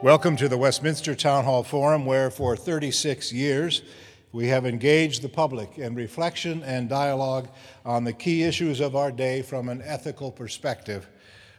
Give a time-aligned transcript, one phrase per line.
[0.00, 3.82] Welcome to the Westminster Town Hall Forum, where for 36 years
[4.30, 7.48] we have engaged the public in reflection and dialogue
[7.84, 11.08] on the key issues of our day from an ethical perspective.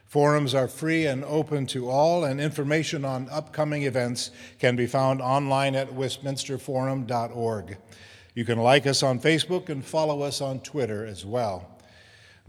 [0.05, 5.21] Forums are free and open to all, and information on upcoming events can be found
[5.21, 7.77] online at westminsterforum.org.
[8.35, 11.78] You can like us on Facebook and follow us on Twitter as well.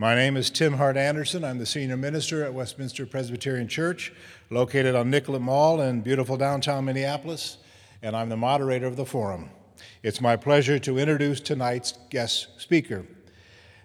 [0.01, 1.45] My name is Tim Hart Andersen.
[1.45, 4.15] I'm the senior minister at Westminster Presbyterian Church,
[4.49, 7.59] located on Nicollet Mall in beautiful downtown Minneapolis,
[8.01, 9.51] and I'm the moderator of the forum.
[10.03, 13.05] It's my pleasure to introduce tonight's guest speaker.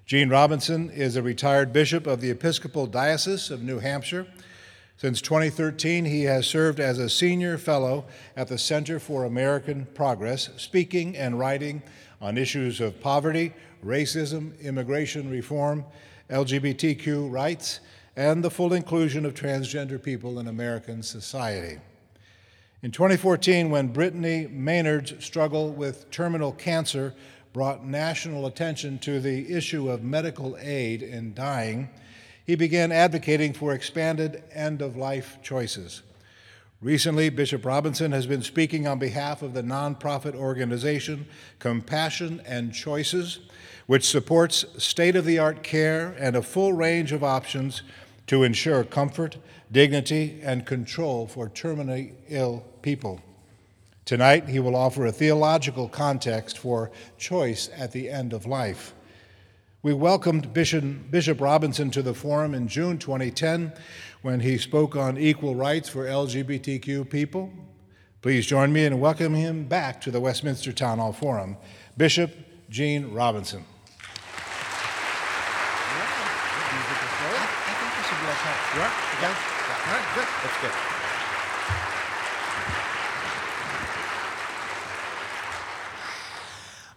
[0.05, 4.25] Gene Robinson is a retired bishop of the Episcopal Diocese of New Hampshire.
[4.95, 8.05] Since 2013, he has served as a senior fellow
[8.37, 11.83] at the Center for American Progress, speaking and writing
[12.21, 15.85] on issues of poverty, racism, immigration reform,
[16.29, 17.79] LGBTQ rights,
[18.15, 21.79] and the full inclusion of transgender people in American society.
[22.81, 27.13] In 2014, when Brittany Maynard's struggle with terminal cancer
[27.51, 31.89] brought national attention to the issue of medical aid in dying,
[32.45, 36.03] he began advocating for expanded end of life choices.
[36.81, 41.25] Recently, Bishop Robinson has been speaking on behalf of the nonprofit organization
[41.57, 43.39] Compassion and Choices,
[43.87, 47.81] which supports state of the art care and a full range of options
[48.27, 49.37] to ensure comfort,
[49.71, 53.21] dignity, and control for terminally ill people.
[54.03, 58.93] Tonight, he will offer a theological context for choice at the end of life.
[59.85, 63.71] We welcomed Bishop, Bishop Robinson to the forum in June 2010
[64.23, 67.53] when he spoke on equal rights for LGBTQ people.
[68.23, 71.55] Please join me in welcoming him back to the Westminster Town Hall Forum,
[71.95, 72.31] Bishop
[72.67, 73.63] Gene Robinson.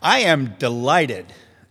[0.01, 1.27] I am delighted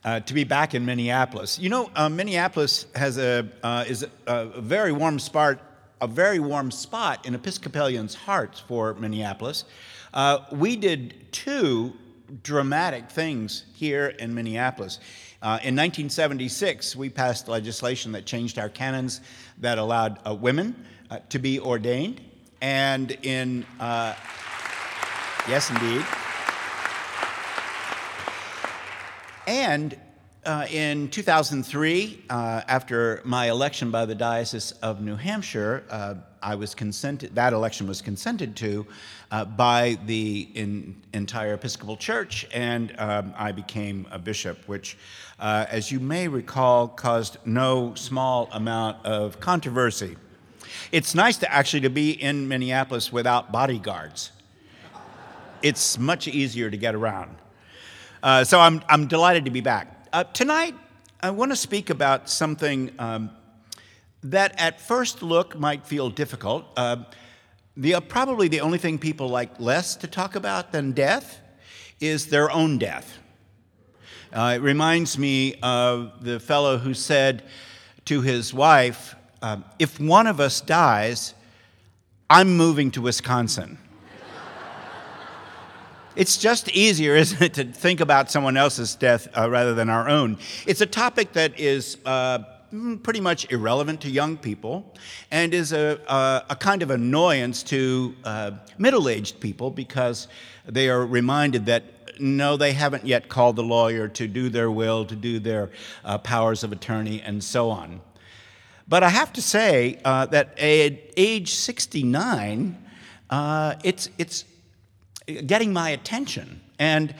[0.08, 1.60] uh, to be back in Minneapolis.
[1.60, 5.60] You know, uh, Minneapolis has a uh, is a very warm spot,
[6.00, 9.66] a very warm spot in Episcopalians' hearts for Minneapolis.
[10.14, 11.94] Uh, we did two
[12.42, 15.00] dramatic things here in Minneapolis.
[15.42, 19.20] Uh, in 1976, we passed legislation that changed our canons
[19.58, 20.86] that allowed women
[21.28, 22.22] to be ordained,
[22.62, 23.66] and in
[25.50, 26.06] yes, indeed.
[29.48, 29.98] And
[30.46, 36.56] uh, in 2003, uh, after my election by the Diocese of New Hampshire, uh, I
[36.56, 38.86] was consented, that election was consented to
[39.32, 44.98] uh, by the in, entire Episcopal Church, and um, I became a bishop, which,
[45.40, 50.18] uh, as you may recall, caused no small amount of controversy.
[50.92, 54.32] It's nice to actually to be in Minneapolis without bodyguards.
[55.62, 57.38] It's much easier to get around.
[58.24, 60.08] Uh, so I'm, I'm delighted to be back.
[60.12, 60.74] Uh, tonight,
[61.22, 63.30] I want to speak about something um,
[64.24, 66.66] that at first look might feel difficult.
[66.76, 66.98] Uh,
[67.76, 71.40] the, uh, probably the only thing people like less to talk about than death
[72.00, 73.20] is their own death.
[74.34, 77.44] Uh, it reminds me of the fellow who said
[78.06, 81.36] to his wife, um, If one of us dies,
[82.30, 83.78] I'm moving to Wisconsin.
[86.18, 90.10] It's just easier, isn't it, to think about someone else's death uh, rather than our
[90.10, 90.40] own.
[90.66, 92.40] It's a topic that is uh,
[92.74, 94.96] mm, pretty much irrelevant to young people
[95.30, 100.28] and is a, a, a kind of annoyance to uh, middle aged people because
[100.66, 101.84] they are reminded that
[102.20, 105.70] no, they haven't yet called the lawyer to do their will, to do their
[106.04, 108.02] uh, powers of attorney, and so on.
[108.88, 112.76] But I have to say uh, that at age 69,
[113.30, 114.46] uh, it's, it's
[115.28, 116.62] getting my attention.
[116.80, 117.14] And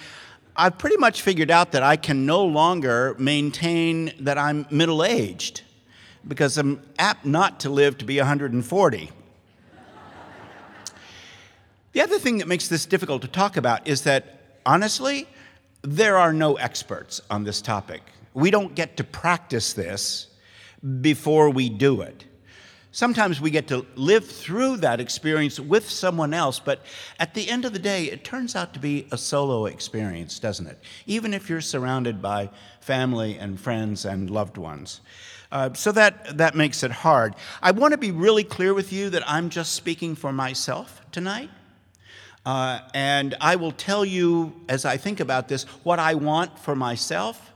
[0.56, 5.62] I've pretty much figured out that I can no longer maintain that I'm middle aged
[6.28, 9.12] because I'm apt not to live to be 140.
[11.94, 15.28] the other thing that makes this difficult to talk about is that, honestly,
[15.84, 18.02] there are no experts on this topic.
[18.34, 20.28] We don't get to practice this
[21.02, 22.26] before we do it.
[22.98, 26.82] Sometimes we get to live through that experience with someone else, but
[27.20, 30.66] at the end of the day, it turns out to be a solo experience, doesn't
[30.66, 30.80] it?
[31.06, 32.50] Even if you're surrounded by
[32.82, 35.02] family and friends and loved ones.
[35.52, 37.36] Uh, so that, that makes it hard.
[37.62, 41.52] I want to be really clear with you that I'm just speaking for myself tonight.
[42.48, 46.76] Uh, and I will tell you, as I think about this, what I want for
[46.76, 47.54] myself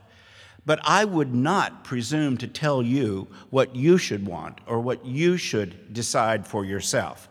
[0.64, 5.36] but I would not presume to tell you what you should want or what you
[5.36, 7.28] should decide for yourself.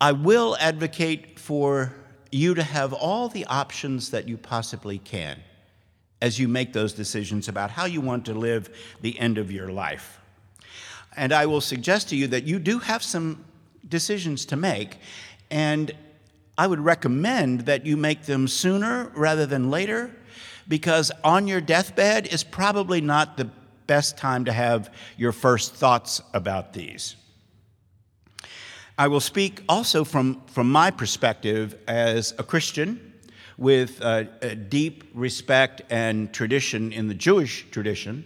[0.00, 1.94] I will advocate for
[2.30, 5.38] you to have all the options that you possibly can
[6.20, 8.70] as you make those decisions about how you want to live
[9.02, 10.18] the end of your life.
[11.16, 13.44] And I will suggest to you that you do have some
[13.88, 14.96] decisions to make,
[15.50, 15.92] and
[16.56, 20.16] I would recommend that you make them sooner rather than later,
[20.68, 23.50] because on your deathbed is probably not the
[23.86, 27.16] best time to have your first thoughts about these.
[28.96, 33.12] I will speak also from, from my perspective as a Christian
[33.58, 38.24] with a deep respect and tradition in the Jewish tradition.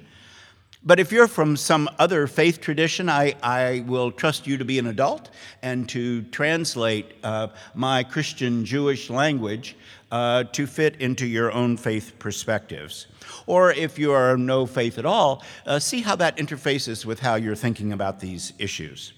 [0.84, 4.78] But if you're from some other faith tradition, I, I will trust you to be
[4.78, 5.30] an adult
[5.60, 9.76] and to translate uh, my Christian Jewish language
[10.10, 13.06] uh, to fit into your own faith perspectives.
[13.46, 17.34] Or if you are no faith at all, uh, see how that interfaces with how
[17.34, 19.12] you're thinking about these issues.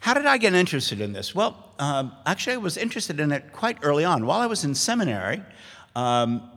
[0.00, 1.34] How did I get interested in this?
[1.34, 4.24] Well, um, actually, I was interested in it quite early on.
[4.24, 5.42] While I was in seminary,
[5.96, 6.48] um,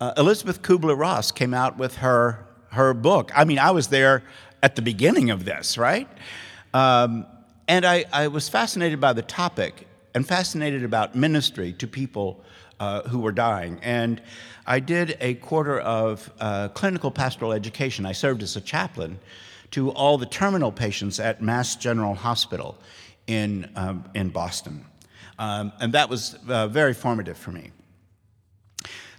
[0.00, 3.32] uh, Elisabeth Kubler Ross came out with her, her book.
[3.34, 4.22] I mean, I was there
[4.62, 6.08] at the beginning of this, right?
[6.74, 7.26] Um,
[7.66, 12.44] and I, I, was fascinated by the topic and fascinated about ministry to people
[12.80, 13.78] uh, who were dying.
[13.82, 14.22] And
[14.66, 18.06] I did a quarter of uh, clinical pastoral education.
[18.06, 19.18] I served as a chaplain
[19.72, 22.78] to all the terminal patients at Mass General Hospital
[23.26, 24.84] in, um, in Boston.
[25.38, 27.70] Um, and that was uh, very formative for me.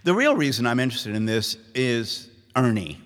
[0.04, 3.00] The real reason I'm interested in this is Ernie.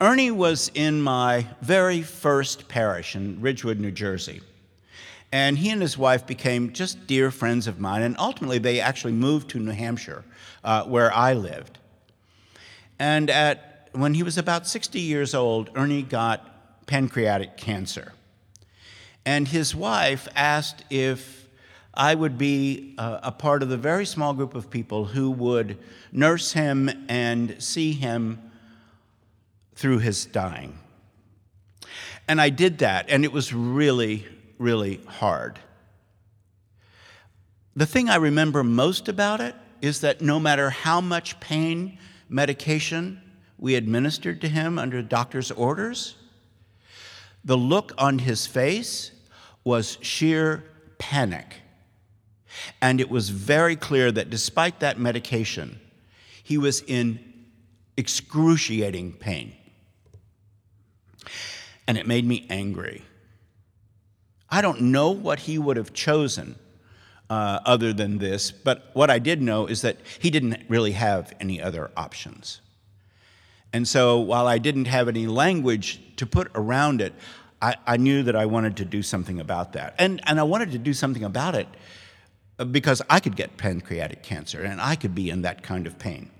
[0.00, 4.40] Ernie was in my very first parish in Ridgewood, New Jersey.
[5.30, 9.12] And he and his wife became just dear friends of mine, and ultimately they actually
[9.12, 10.24] moved to New Hampshire,
[10.64, 11.78] uh, where I lived.
[12.98, 18.12] And at when he was about 60 years old, Ernie got pancreatic cancer.
[19.26, 21.46] And his wife asked if
[21.92, 25.78] I would be a, a part of the very small group of people who would
[26.12, 28.40] nurse him and see him
[29.74, 30.78] through his dying.
[32.26, 34.26] And I did that, and it was really,
[34.58, 35.58] really hard.
[37.76, 43.22] The thing I remember most about it is that no matter how much pain medication
[43.56, 46.16] we administered to him under doctor's orders,
[47.44, 49.12] the look on his face
[49.64, 50.64] was sheer
[50.98, 51.56] panic.
[52.82, 55.78] And it was very clear that despite that medication,
[56.42, 57.20] he was in
[57.96, 59.52] excruciating pain.
[61.86, 63.02] And it made me angry.
[64.50, 66.56] I don't know what he would have chosen
[67.30, 71.32] uh, other than this, but what I did know is that he didn't really have
[71.40, 72.60] any other options.
[73.72, 77.12] And so while I didn't have any language to put around it,
[77.60, 79.94] I, I, knew that I wanted to do something about that.
[79.98, 81.66] And, and I wanted to do something about it
[82.58, 85.98] uh, because I could get pancreatic cancer and I could be in that kind of
[85.98, 86.30] pain.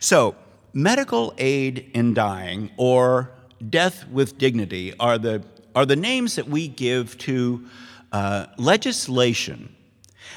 [0.00, 0.36] So,
[0.72, 3.30] medical aid in dying or
[3.70, 5.42] death with dignity are the,
[5.74, 7.66] are the names that we give to
[8.12, 9.74] uh, legislation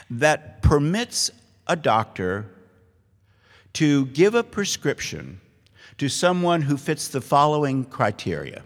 [0.09, 1.31] that permits
[1.67, 2.45] a doctor
[3.73, 5.41] to give a prescription
[5.97, 8.63] to someone who fits the following criteria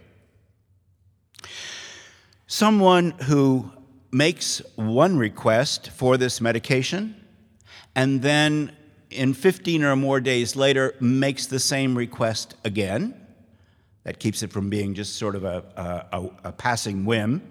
[2.49, 3.71] someone who
[4.11, 7.15] makes one request for this medication
[7.95, 8.75] and then
[9.11, 13.13] in 15 or more days later makes the same request again.
[14.03, 15.63] That keeps it from being just sort of a,
[16.11, 17.41] a, a passing whim.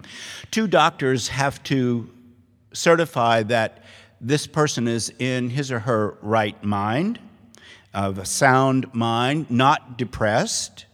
[0.51, 2.09] Two doctors have to
[2.73, 3.83] certify that
[4.21, 7.19] this person is in his or her right mind
[7.93, 10.85] of a sound mind, not depressed.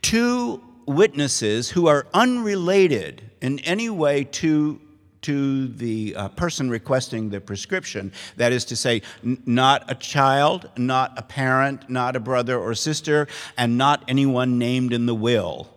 [0.00, 4.80] Two witnesses who are unrelated in any way to,
[5.22, 8.12] to the uh, person requesting the prescription.
[8.36, 12.74] That is to say, n- not a child, not a parent, not a brother or
[12.74, 15.68] sister, and not anyone named in the will.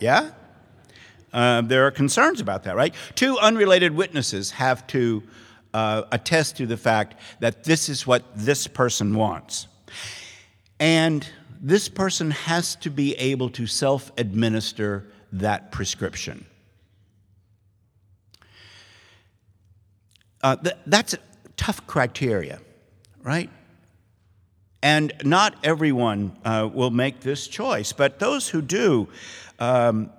[0.00, 0.30] Yeah?
[1.32, 2.94] Uh, there are concerns about that, right?
[3.14, 5.22] Two unrelated witnesses have to
[5.72, 9.68] uh, attest to the fact that this is what this person wants.
[10.80, 11.26] And
[11.60, 16.46] this person has to be able to self administer that prescription.
[20.42, 21.16] Uh, th- that's
[21.56, 22.60] tough criteria,
[23.22, 23.50] right?
[24.82, 29.08] And not everyone uh, will make this choice, but those who do
[29.58, 30.10] um,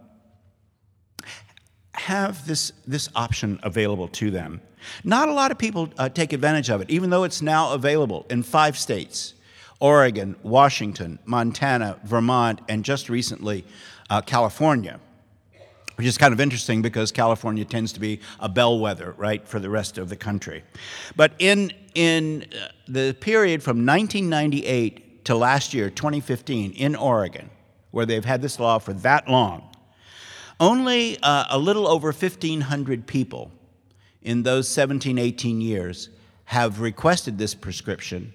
[1.93, 4.61] have this, this option available to them.
[5.03, 8.25] Not a lot of people uh, take advantage of it, even though it's now available
[8.29, 9.33] in five states
[9.79, 13.65] Oregon, Washington, Montana, Vermont, and just recently,
[14.11, 14.99] uh, California.
[16.01, 19.69] Which is kind of interesting because California tends to be a bellwether, right, for the
[19.69, 20.63] rest of the country.
[21.15, 27.51] But in, in uh, the period from 1998 to last year, 2015, in Oregon,
[27.91, 29.69] where they've had this law for that long,
[30.59, 33.51] only uh, a little over 1,500 people
[34.23, 36.09] in those 17, 18 years
[36.45, 38.33] have requested this prescription,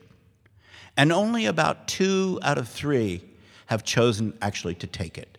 [0.97, 3.25] and only about two out of three
[3.67, 5.36] have chosen actually to take it.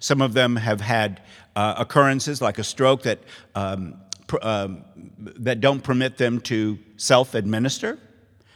[0.00, 1.22] Some of them have had
[1.56, 3.20] uh, occurrences like a stroke that,
[3.54, 3.96] um,
[4.26, 4.84] pr- um,
[5.18, 7.98] that don't permit them to self administer.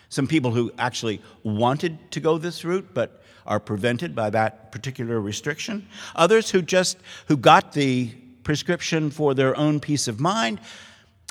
[0.09, 5.21] Some people who actually wanted to go this route but are prevented by that particular
[5.21, 5.87] restriction.
[6.17, 8.11] Others who just who got the
[8.43, 10.61] prescription for their own peace of mind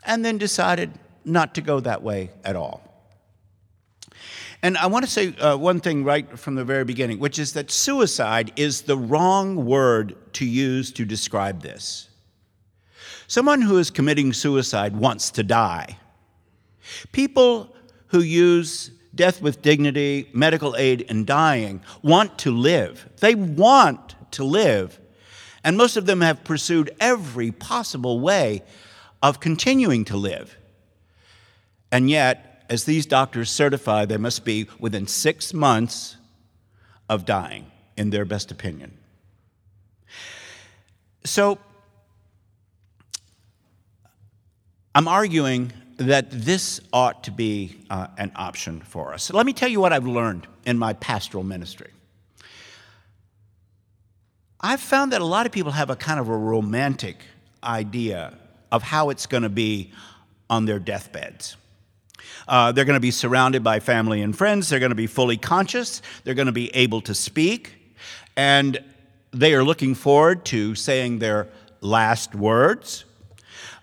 [0.04, 0.92] and then decided
[1.26, 2.87] not to go that way at all.
[4.64, 7.54] And I want to say uh, one thing right from the very beginning, which is
[7.54, 12.10] that suicide is the wrong word to use to describe this.
[13.28, 15.98] Someone who is committing suicide wants to die.
[17.12, 17.76] People
[18.08, 23.08] who use death with dignity, medical aid, and dying want to live.
[23.20, 25.00] They want to live.
[25.64, 28.64] And most of them have pursued every possible way
[29.22, 30.56] of continuing to live.
[31.92, 36.18] And yet, as these doctors certify, they must be within six months
[37.10, 38.98] of dying, in their best opinion.
[41.24, 41.58] So,
[44.94, 49.32] I'm arguing that this ought to be uh, an option for us.
[49.32, 51.92] Let me tell you what I've learned in my pastoral ministry.
[54.60, 57.18] I've found that a lot of people have a kind of a romantic
[57.64, 58.38] idea
[58.72, 59.92] of how it's going to be
[60.50, 61.56] on their deathbeds.
[62.48, 64.70] Uh, they're going to be surrounded by family and friends.
[64.70, 66.02] They're going to be fully conscious.
[66.24, 67.76] They're going to be able to speak.
[68.36, 68.80] And
[69.32, 71.50] they are looking forward to saying their
[71.82, 73.06] last words.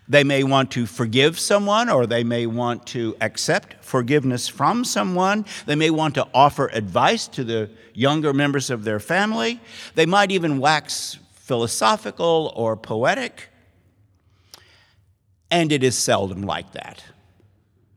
[0.08, 5.46] They may want to forgive someone or they may want to accept forgiveness from someone.
[5.66, 9.60] They may want to offer advice to the younger members of their family.
[9.94, 13.48] They might even wax philosophical or poetic.
[15.50, 17.02] And it is seldom like that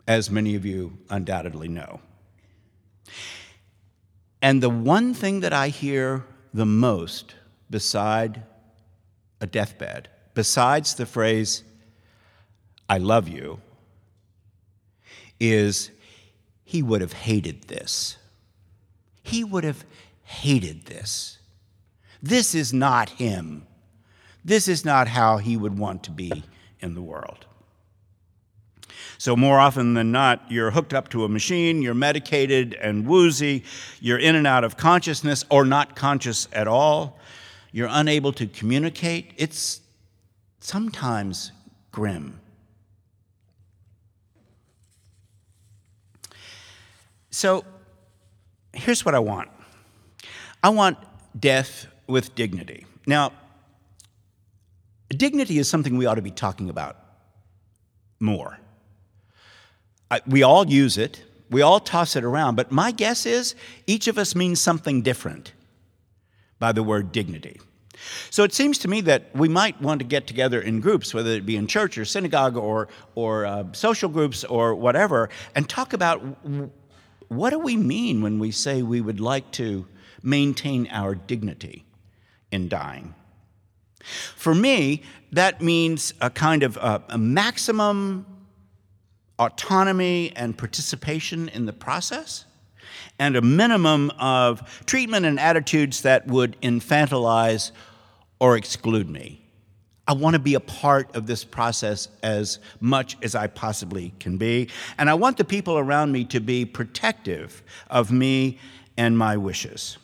[0.08, 2.00] as many of you undoubtedly know.
[4.42, 6.24] And the one thing that I hear
[6.54, 7.36] the most
[7.70, 8.44] beside
[9.42, 11.64] a deathbed, besides the phrase,
[12.88, 13.60] I love you,
[15.40, 15.92] is
[16.64, 18.18] he would have hated this.
[19.24, 19.84] He would have
[20.24, 21.40] hated this.
[22.22, 23.68] This is not him.
[24.44, 26.44] This is not how he would want to be
[26.80, 27.47] in the world.
[29.20, 33.64] So, more often than not, you're hooked up to a machine, you're medicated and woozy,
[34.00, 37.18] you're in and out of consciousness or not conscious at all,
[37.72, 39.34] you're unable to communicate.
[39.38, 39.82] It's
[40.60, 41.52] sometimes
[41.92, 42.40] grim.
[47.32, 47.66] So,
[48.74, 49.50] here's what I want
[50.64, 50.98] I want
[51.40, 52.86] death with dignity.
[53.06, 53.32] Now,
[55.10, 56.98] dignity is something we ought to be talking about
[58.20, 58.60] more.
[60.10, 64.08] I, we all use it, we all toss it around, but my guess is each
[64.08, 65.54] of us means something different
[66.60, 67.60] by the word dignity.
[68.30, 71.32] So it seems to me that we might want to get together in groups, whether
[71.32, 75.94] it be in church or synagogue or, or uh, social groups or whatever, and talk
[75.94, 76.22] about
[77.28, 79.86] what do we mean when we say we would like to
[80.24, 81.86] maintain our dignity
[82.52, 83.14] in dying.
[84.36, 88.26] For me, that means a kind of a, a maximum
[89.40, 92.46] autonomy and participation in the process,
[93.20, 97.72] and a minimum of treatment and attitudes that would infantilize
[98.40, 99.42] or exclude me.
[100.08, 104.38] I want to be a part of this process as much as I possibly can
[104.38, 108.58] be, and I want the people around me to be protective of me
[108.96, 109.98] and my wishes.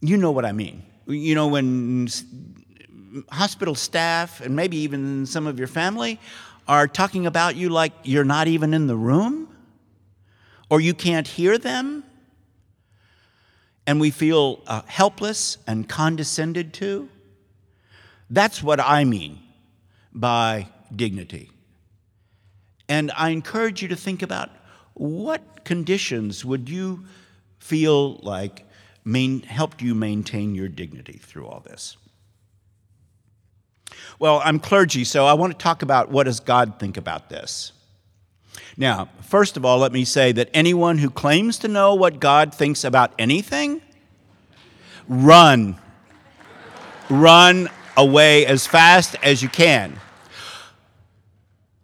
[0.00, 0.82] You know what I mean.
[1.06, 2.08] You know, when
[3.30, 6.20] hospital staff and maybe even some of your family
[6.66, 9.48] are talking about you like you're not even in the room
[10.70, 12.04] or you can't hear them
[13.86, 17.08] and we feel uh, helpless and condescended to.
[18.28, 19.38] That's what I mean
[20.12, 21.50] by dignity.
[22.86, 24.50] And I encourage you to think about
[24.92, 27.04] what conditions would you
[27.60, 28.66] feel like
[29.04, 31.96] main, helped you maintain your dignity through all this?
[34.18, 37.72] Well, I'm clergy, so I want to talk about what does God think about this.
[38.76, 42.54] Now, first of all, let me say that anyone who claims to know what God
[42.54, 43.82] thinks about anything,
[45.08, 45.76] run.
[47.10, 49.98] run away as fast as you can.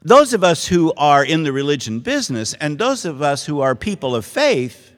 [0.03, 3.75] Those of us who are in the religion business and those of us who are
[3.75, 4.94] people of faith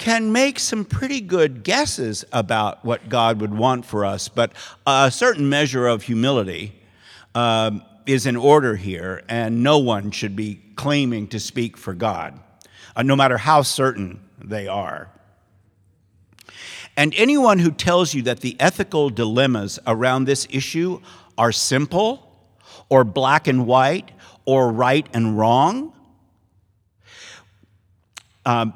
[0.00, 4.50] can make some pretty good guesses about what God would want for us, but
[4.86, 6.72] a certain measure of humility
[7.34, 12.40] um, is in order here, and no one should be claiming to speak for God,
[12.96, 15.10] uh, no matter how certain they are.
[16.96, 21.02] And anyone who tells you that the ethical dilemmas around this issue
[21.36, 22.26] are simple,
[22.88, 24.10] or black and white,
[24.46, 25.92] or right and wrong,
[28.46, 28.72] um,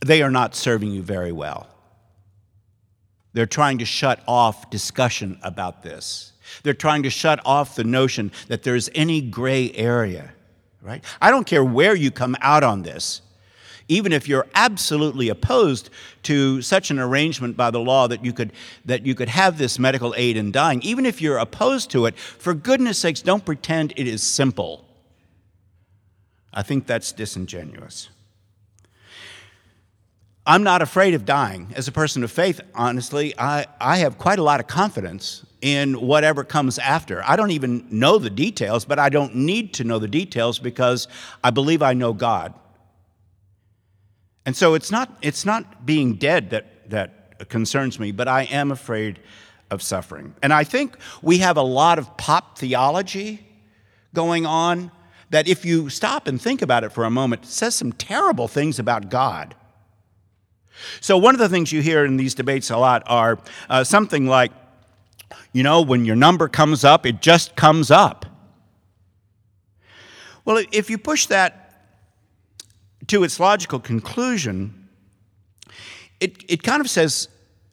[0.00, 1.66] they are not serving you very well.
[3.32, 6.32] They're trying to shut off discussion about this.
[6.62, 10.32] They're trying to shut off the notion that there's any gray area,
[10.82, 11.04] right?
[11.20, 13.20] I don't care where you come out on this.
[13.90, 15.88] Even if you're absolutely opposed
[16.24, 18.52] to such an arrangement by the law that you could,
[18.84, 22.18] that you could have this medical aid in dying, even if you're opposed to it,
[22.18, 24.84] for goodness sakes, don't pretend it is simple.
[26.52, 28.10] I think that's disingenuous.
[30.48, 31.74] I'm not afraid of dying.
[31.76, 36.00] As a person of faith, honestly, I, I have quite a lot of confidence in
[36.00, 37.22] whatever comes after.
[37.22, 41.06] I don't even know the details, but I don't need to know the details because
[41.44, 42.54] I believe I know God.
[44.46, 48.70] And so it's not, it's not being dead that, that concerns me, but I am
[48.70, 49.20] afraid
[49.70, 50.34] of suffering.
[50.42, 53.46] And I think we have a lot of pop theology
[54.14, 54.92] going on
[55.28, 58.78] that, if you stop and think about it for a moment, says some terrible things
[58.78, 59.54] about God.
[61.00, 64.26] So, one of the things you hear in these debates a lot are uh, something
[64.26, 64.52] like,
[65.52, 68.26] you know, when your number comes up, it just comes up.
[70.44, 71.68] Well, if you push that
[73.08, 74.88] to its logical conclusion,
[76.20, 77.28] it, it kind of says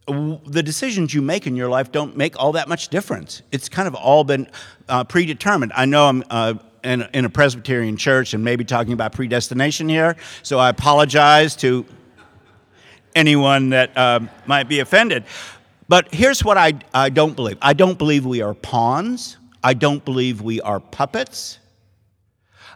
[0.08, 3.42] the decisions you make in your life don't make all that much difference.
[3.52, 4.48] It's kind of all been
[4.88, 5.72] uh, predetermined.
[5.76, 10.16] I know I'm uh, in, in, a Presbyterian church and maybe talking about predestination here,
[10.44, 11.86] so I apologize to
[13.16, 15.24] anyone that uh, might be offended.
[15.88, 20.04] But here's what I, I don't believe I don't believe we are pawns, I don't
[20.04, 21.60] believe we are puppets.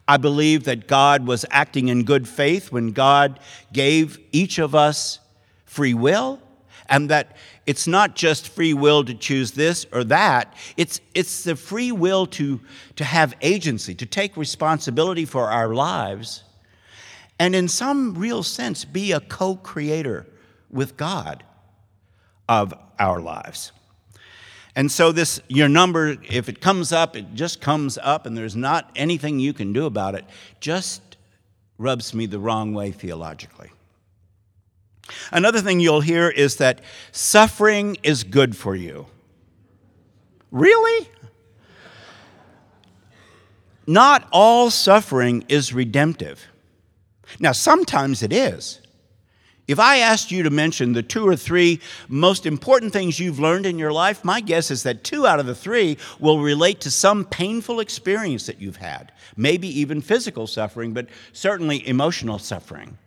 [0.08, 3.40] I believe that God was acting in good faith when God
[3.72, 5.20] gave each of us
[5.66, 6.42] free will,
[6.88, 11.56] and that it's not just free will to choose this or that, it's, it's the
[11.56, 12.60] free will to,
[12.96, 16.44] to have agency, to take responsibility for our lives,
[17.40, 20.28] and in some real sense, be a co creator
[20.70, 21.44] with God
[22.48, 23.72] of our lives.
[24.76, 28.56] And so, this, your number, if it comes up, it just comes up, and there's
[28.56, 30.26] not anything you can do about it,
[30.60, 31.18] just
[31.78, 33.72] rubs me the wrong way theologically.
[35.32, 39.08] Another thing you'll hear is that suffering is good for you.
[40.52, 41.10] Really?
[43.88, 46.46] Not all suffering is redemptive.
[47.40, 48.80] Now, sometimes it is.
[49.68, 53.68] If I asked you to mention the two or three most important things you've learned
[53.68, 56.90] in your life, my guess is that two out of the three will relate to
[56.90, 59.12] some painful experience that you've had.
[59.38, 62.98] Maybe even physical suffering, but certainly emotional suffering.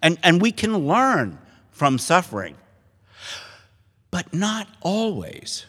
[0.00, 1.38] And, and we can learn
[1.72, 2.54] from suffering,
[4.12, 5.66] but not always.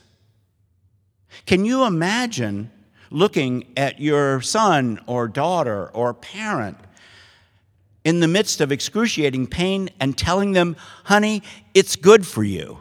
[1.47, 2.69] Can you imagine
[3.09, 6.77] looking at your son or daughter or parent?
[8.03, 11.41] In the midst of excruciating pain and telling them, honey,
[11.73, 12.79] it's good for you.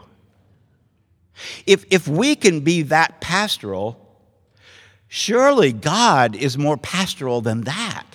[1.65, 3.99] If, if we can be that pastoral,
[5.07, 8.05] surely God is more pastoral than that.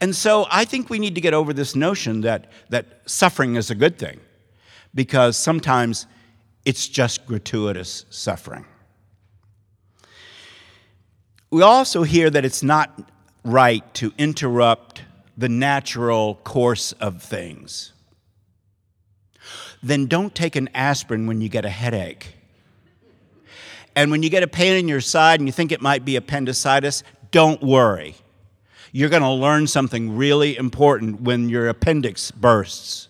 [0.00, 3.70] And so I think we need to get over this notion that, that suffering is
[3.70, 4.20] a good thing,
[4.94, 6.06] because sometimes
[6.64, 8.64] it's just gratuitous suffering.
[11.50, 13.10] We also hear that it's not
[13.48, 15.02] right to interrupt
[15.36, 17.92] the natural course of things.
[19.82, 22.34] Then don't take an aspirin when you get a headache.
[23.96, 26.16] And when you get a pain in your side and you think it might be
[26.16, 28.14] appendicitis, don't worry.
[28.92, 33.08] You're going to learn something really important when your appendix bursts.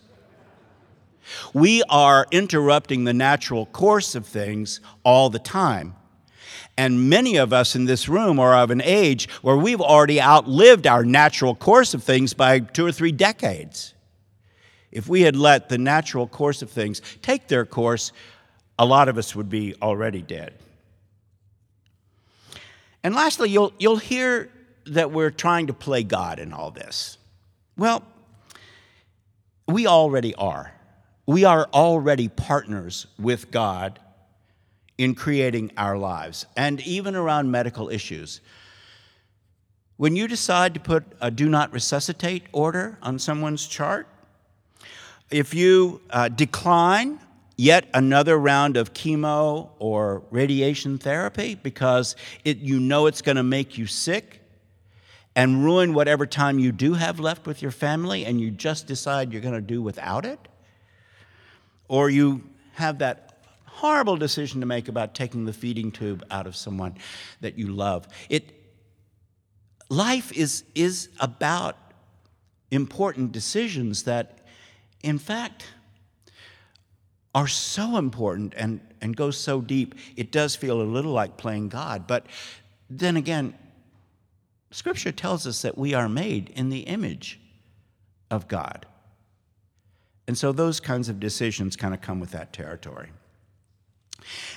[1.53, 5.94] We are interrupting the natural course of things all the time.
[6.79, 10.87] And many of us in this room are of an age where we've already outlived
[10.87, 13.95] our natural course of things by two or three decades.
[14.93, 18.12] If we had let the natural course of things take their course,
[18.79, 20.55] a lot of us would be already dead.
[23.03, 24.49] And lastly, you'll, you'll hear
[24.87, 27.19] that we're trying to play God in all this.
[27.77, 28.05] Well,
[29.67, 30.73] we already are.
[31.27, 33.99] we are already partners with God
[34.99, 38.41] in creating our lives and even around medical issues.
[39.97, 44.09] When you decide to put a do not resuscitate order on someone's chart,
[45.31, 47.21] if you uh, decline
[47.57, 53.43] yet another round of chemo or radiation therapy because it, you know it's going to
[53.43, 54.41] make you sick
[55.35, 59.33] and ruin whatever time you do have left with your family and you just decide
[59.33, 60.39] you're going to do without it,
[61.89, 62.43] or you
[62.75, 63.28] have that
[63.79, 66.97] horrible decision to make about taking the feeding tube out of someone
[67.41, 68.09] that you love.
[68.29, 68.53] It,
[69.88, 71.77] life is, is about
[72.73, 74.41] important decisions that,
[75.05, 75.64] in fact,
[77.37, 81.69] are so important and, and go so deep, it does feel a little like playing
[81.69, 82.09] God.
[82.09, 82.27] But
[82.91, 83.55] then again,
[84.73, 87.38] Scripture tells us that we are made in the image
[88.29, 88.87] of God.
[90.27, 93.11] And so those kinds of decisions kind of come with that territory.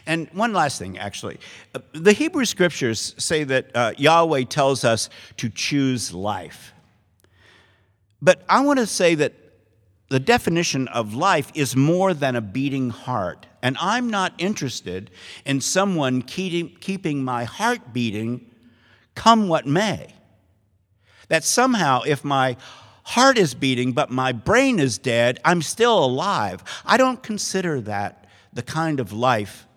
[0.05, 1.39] And one last thing, actually.
[1.93, 6.73] The Hebrew scriptures say that uh, Yahweh tells us to choose life.
[8.21, 9.33] But I want to say that
[10.09, 13.45] the definition of life is more than a beating heart.
[13.61, 15.09] And I'm not interested
[15.45, 18.45] in someone keeping my heart beating
[19.15, 20.13] come what may.
[21.29, 22.57] That somehow, if my
[23.03, 26.63] heart is beating but my brain is dead, I'm still alive.
[26.85, 28.20] I don't consider that
[28.53, 29.67] the kind of life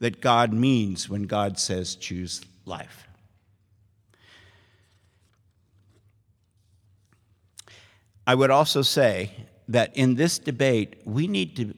[0.00, 3.06] that God means when God says choose life.
[8.26, 9.30] I would also say
[9.68, 11.74] that in this debate, we need to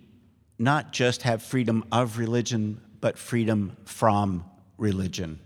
[0.58, 4.44] not just have freedom of religion, but freedom from
[4.78, 5.40] religion.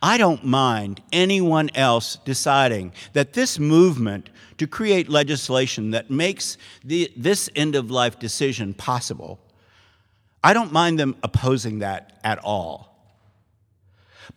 [0.00, 7.12] I don't mind anyone else deciding that this movement to create legislation that makes the,
[7.16, 9.40] this end of life decision possible,
[10.42, 12.88] I don't mind them opposing that at all.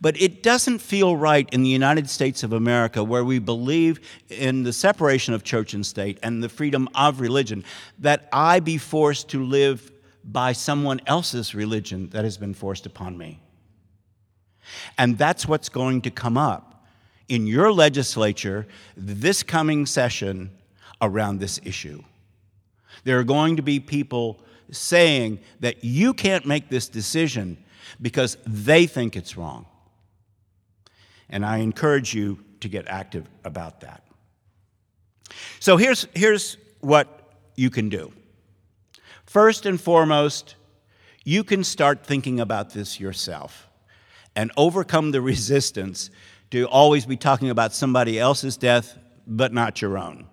[0.00, 4.64] But it doesn't feel right in the United States of America, where we believe in
[4.64, 7.62] the separation of church and state and the freedom of religion,
[7.98, 9.92] that I be forced to live
[10.24, 13.40] by someone else's religion that has been forced upon me.
[14.98, 16.84] And that's what's going to come up
[17.28, 20.50] in your legislature this coming session
[21.00, 22.02] around this issue.
[23.04, 27.62] There are going to be people saying that you can't make this decision
[28.00, 29.66] because they think it's wrong.
[31.28, 34.04] And I encourage you to get active about that.
[35.58, 38.12] So here's, here's what you can do.
[39.24, 40.56] First and foremost,
[41.24, 43.68] you can start thinking about this yourself
[44.34, 46.10] and overcome the resistance
[46.50, 50.26] to always be talking about somebody else's death, but not your own.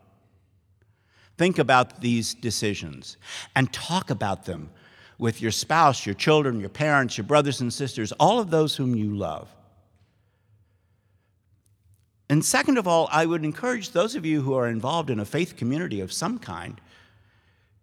[1.37, 3.17] Think about these decisions
[3.55, 4.69] and talk about them
[5.17, 8.95] with your spouse, your children, your parents, your brothers and sisters, all of those whom
[8.95, 9.49] you love.
[12.29, 15.25] And second of all, I would encourage those of you who are involved in a
[15.25, 16.79] faith community of some kind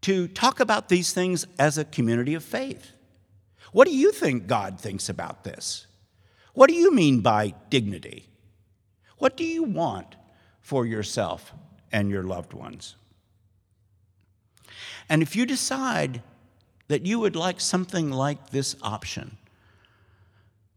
[0.02, 2.92] to talk about these things as a community of faith.
[3.72, 5.86] What do you think God thinks about this?
[6.56, 8.30] What do you mean by dignity?
[9.18, 10.16] What do you want
[10.62, 11.52] for yourself
[11.92, 12.96] and your loved ones?
[15.10, 16.22] And if you decide
[16.88, 19.36] that you would like something like this option,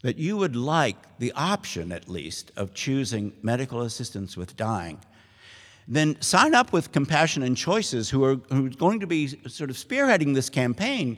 [0.02, 5.00] that you would like the option, at least, of choosing medical assistance with dying,
[5.88, 9.70] then sign up with Compassion and Choices, who are, who are going to be sort
[9.70, 11.18] of spearheading this campaign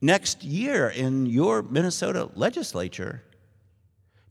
[0.00, 3.22] next year in your Minnesota legislature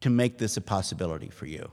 [0.06, 1.72] to make this a possibility for you.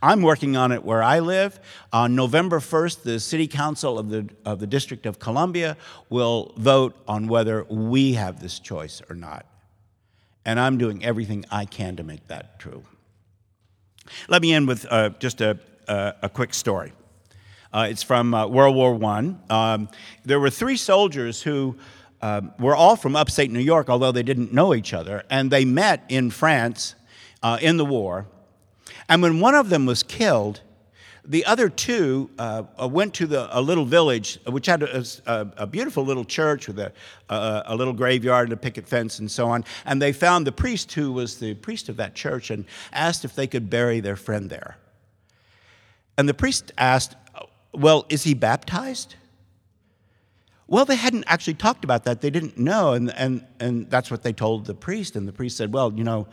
[0.00, 1.58] I'm working on it where I live.
[1.92, 5.76] On November 1st, the City Council of the, of the District of Columbia
[6.08, 9.46] will vote on whether we have this choice or not.
[10.44, 12.84] And I'm doing everything I can to make that true.
[14.28, 16.92] Let me end with uh, just a, a, a, quick story.
[17.72, 19.34] Uh, it's from uh, World War I.
[19.50, 19.88] Um,
[20.24, 21.76] there were three soldiers who
[22.22, 25.64] um, were all from upstate New York, although they didn't know each other, and they
[25.64, 26.94] met in France
[27.46, 28.26] uh, in the war.
[29.08, 30.62] And when one of them was killed,
[31.24, 35.46] the other two uh, uh went to the, a little village, which had a, a,
[35.58, 36.92] a beautiful little church with a,
[37.28, 39.64] a, little graveyard and a picket fence and so on.
[39.84, 43.36] And they found the priest who was the priest of that church and asked if
[43.36, 44.76] they could bury their friend there.
[46.18, 47.14] And the priest asked,
[47.72, 49.14] Well, is he baptized?
[50.66, 52.22] Well, they hadn't actually talked about that.
[52.22, 52.94] They didn't know.
[52.94, 55.14] And, and, and that's what they told the priest.
[55.14, 56.26] And the priest said, Well, you know,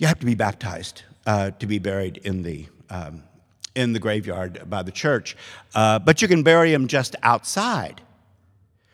[0.00, 3.22] you have to be baptized uh, to be buried in the, um,
[3.74, 5.36] in the graveyard by the church.
[5.74, 8.00] Uh, but you can bury him just outside,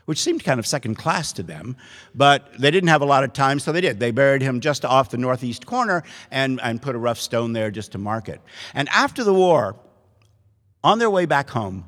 [0.06, 1.76] which seemed kind of second class to them.
[2.12, 4.00] But they didn't have a lot of time, so they did.
[4.00, 7.70] They buried him just off the northeast corner and, and put a rough stone there
[7.70, 8.40] just to mark it.
[8.74, 9.76] And after the war,
[10.82, 11.86] on their way back home,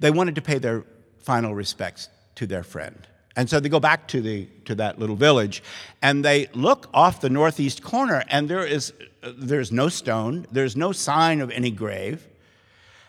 [0.00, 0.84] they wanted to pay their
[1.18, 3.06] final respects to their friend.
[3.36, 5.62] And so they go back to, the, to that little village
[6.00, 10.90] and they look off the northeast corner, and there is, there's no stone, there's no
[10.90, 12.26] sign of any grave.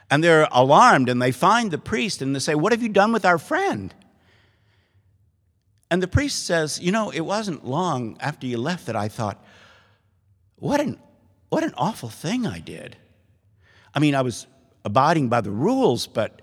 [0.10, 3.12] And they're alarmed and they find the priest and they say, What have you done
[3.12, 3.94] with our friend?
[5.90, 9.44] And the priest says, You know, it wasn't long after you left that I thought,
[10.58, 11.00] What an,
[11.50, 12.96] what an awful thing I did.
[13.94, 14.48] I mean, I was
[14.86, 16.42] abiding by the rules, but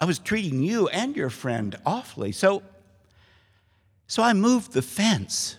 [0.00, 2.32] I was treating you and your friend awfully.
[2.32, 2.62] So,
[4.06, 5.58] so I moved the fence.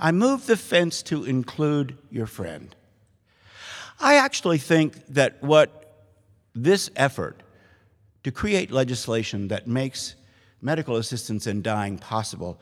[0.00, 2.74] I moved the fence to include your friend.
[4.00, 6.08] I actually think that what
[6.54, 7.40] this effort
[8.24, 10.16] to create legislation that makes
[10.60, 12.60] medical assistance in dying possible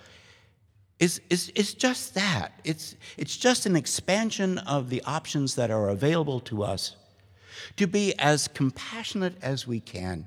[0.98, 2.60] is, is, is just that.
[2.62, 6.96] It's, it's just an expansion of the options that are available to us
[7.76, 10.26] to be as compassionate as we can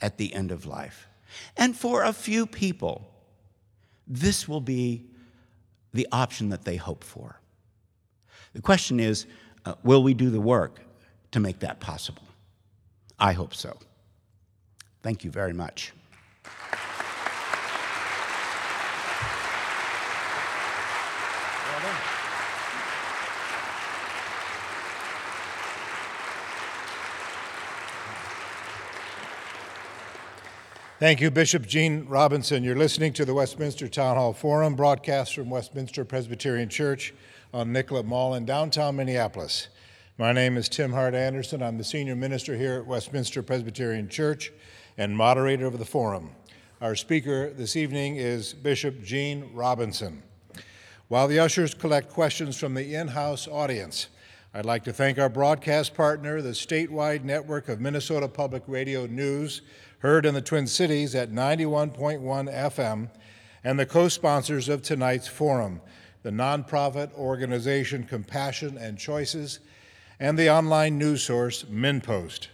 [0.00, 1.08] at the end of life.
[1.56, 3.10] And for a few people,
[4.06, 5.04] this will be
[5.92, 7.40] the option that they hope for.
[8.52, 9.26] The question is
[9.64, 10.80] uh, will we do the work
[11.32, 12.22] to make that possible?
[13.18, 13.76] I hope so.
[15.02, 15.92] Thank you very much.
[30.98, 32.64] Thank you, Bishop Gene Robinson.
[32.64, 37.12] You're listening to the Westminster Town Hall Forum, broadcast from Westminster Presbyterian Church
[37.52, 39.68] on Nicollet Mall in downtown Minneapolis.
[40.16, 41.62] My name is Tim Hart Andersen.
[41.62, 44.50] I'm the senior minister here at Westminster Presbyterian Church
[44.96, 46.30] and moderator of the forum.
[46.80, 50.22] Our speaker this evening is Bishop Gene Robinson.
[51.08, 54.08] While the ushers collect questions from the in house audience,
[54.54, 59.60] I'd like to thank our broadcast partner, the statewide network of Minnesota Public Radio News
[59.98, 63.10] heard in the Twin Cities at 91.1 FM,
[63.64, 65.80] and the co sponsors of tonight's forum,
[66.22, 69.60] the nonprofit organization Compassion and Choices,
[70.20, 72.48] and the online news source MinnPost.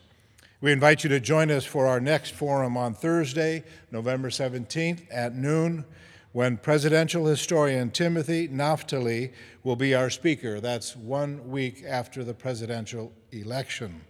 [0.60, 5.34] We invite you to join us for our next forum on Thursday, November 17th at
[5.34, 5.84] noon,
[6.32, 9.32] when presidential historian Timothy Naftali
[9.64, 10.60] will be our speaker.
[10.60, 14.02] That's one week after the presidential election.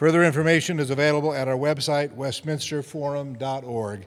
[0.00, 4.06] Further information is available at our website, westminsterforum.org.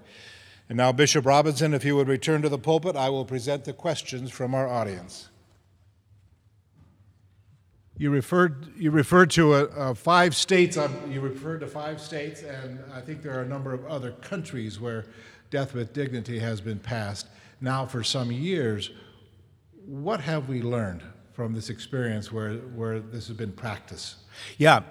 [0.68, 3.74] And now, Bishop Robinson, if you would return to the pulpit, I will present the
[3.74, 5.30] questions from our audience.
[7.96, 12.42] You referred, you referred to a, a five states, um, you referred to five states,
[12.42, 15.06] and I think there are a number of other countries where
[15.52, 17.28] death with dignity has been passed
[17.62, 18.90] now for some years.
[19.86, 21.04] What have we learned
[21.34, 24.23] from this experience where, where this has been practiced?
[24.58, 24.82] Yeah.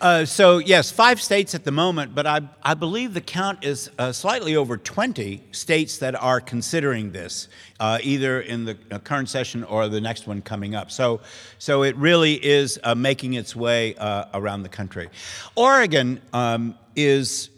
[0.00, 3.90] Uh, so, yes, five states at the moment, but I, I believe the count is
[3.98, 7.48] uh, slightly over 20 states that are considering this,
[7.80, 10.92] uh, either in the uh, current session or the next one coming up.
[10.92, 11.20] So,
[11.58, 15.08] so it really is uh, making its way uh, around the country.
[15.56, 17.50] Oregon um, is.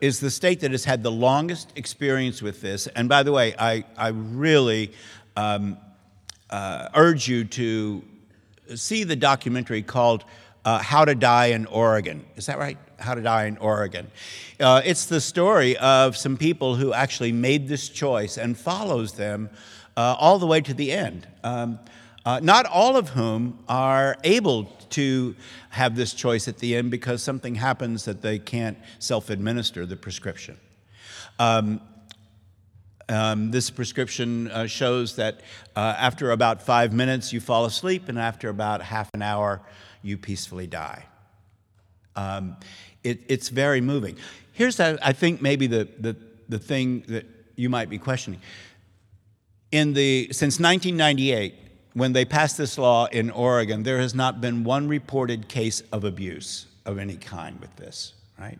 [0.00, 2.88] is the state that has had the longest experience with this.
[2.96, 4.92] And by the way, I, I really
[5.36, 5.78] um,
[6.50, 8.02] urge you to
[8.74, 10.24] see the documentary called
[10.64, 12.24] uh, How to Die in Oregon.
[12.36, 12.78] Is that right?
[12.98, 14.10] How to Die in Oregon.
[14.58, 19.50] Uh, it's the story of some people who actually made this choice and follows them
[19.96, 21.26] uh, all the way to the end.
[21.42, 21.78] Um,
[22.24, 25.34] uh, not all of whom are able to
[25.70, 29.96] have this choice at the end because something happens that they can't self administer the
[29.96, 30.58] prescription.
[31.38, 31.80] Um,
[33.08, 35.40] um, this prescription uh, shows that
[35.74, 39.62] uh, after about five minutes, you fall asleep, and after about half an hour,
[40.02, 41.04] you peacefully die.
[42.16, 42.56] Um,
[43.04, 44.16] it, it's very moving.
[44.52, 46.16] Here's, I think, maybe the, the,
[46.48, 48.40] the thing that you might be questioning.
[49.70, 51.54] In the, since 1998,
[51.92, 56.04] when they passed this law in Oregon, there has not been one reported case of
[56.04, 58.58] abuse of any kind with this, right?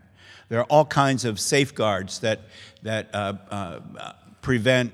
[0.49, 2.41] There are all kinds of safeguards that,
[2.83, 4.93] that uh, uh, prevent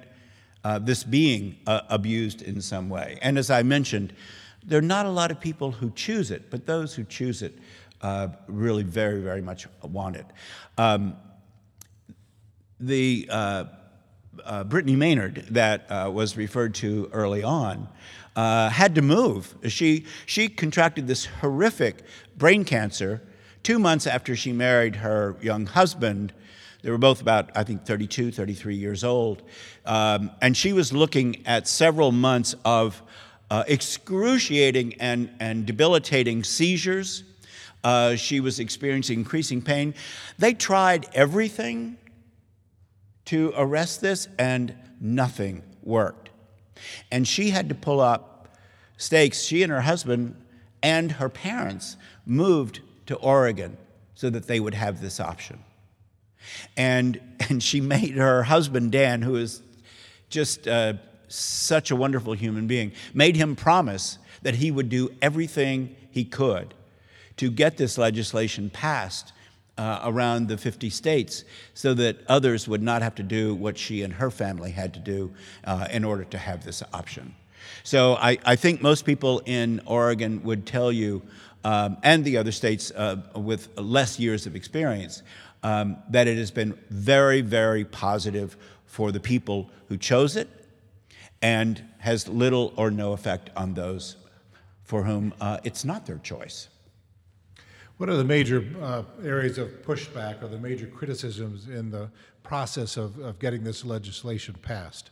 [0.64, 3.18] uh, this being uh, abused in some way.
[3.22, 4.14] And as I mentioned,
[4.64, 7.58] there are not a lot of people who choose it, but those who choose it
[8.00, 10.26] uh, really very, very much want it.
[10.78, 11.16] Um,
[12.80, 13.64] the uh,
[14.44, 17.88] uh, Brittany Maynard that uh, was referred to early on
[18.36, 19.54] uh, had to move.
[19.68, 22.02] She, she contracted this horrific
[22.36, 23.22] brain cancer
[23.62, 26.32] two months after she married her young husband.
[26.82, 29.42] They were both about, I think, 32, 33 years old.
[29.86, 33.02] Um, and she was looking at several months of
[33.54, 37.22] uh, excruciating and, and debilitating seizures.
[37.84, 39.94] Uh, she was experiencing increasing pain.
[40.40, 41.96] They tried everything
[43.26, 46.30] to arrest this, and nothing worked.
[47.12, 48.48] And she had to pull up
[48.96, 49.42] stakes.
[49.42, 50.34] She and her husband
[50.82, 53.76] and her parents moved to Oregon
[54.16, 55.60] so that they would have this option.
[56.76, 59.62] And, and she made her husband, Dan, who is
[60.28, 60.94] just uh,
[61.34, 66.74] such a wonderful human being, made him promise that he would do everything he could
[67.36, 69.32] to get this legislation passed
[69.76, 71.44] uh, around the 50 states
[71.74, 75.00] so that others would not have to do what she and her family had to
[75.00, 75.32] do
[75.64, 77.34] uh, in order to have this option.
[77.82, 81.22] So I, I, think most people in Oregon would tell you,
[81.64, 85.22] um, and the other states uh, with less years of experience,
[85.62, 90.48] um, that it has been very, very positive for the people who chose it
[91.44, 94.16] and has little or no effect on those
[94.82, 96.68] for whom uh, it's not their choice.
[97.98, 102.08] What are the major uh, areas of pushback or the major criticisms in the
[102.42, 105.10] process of, of getting this legislation passed?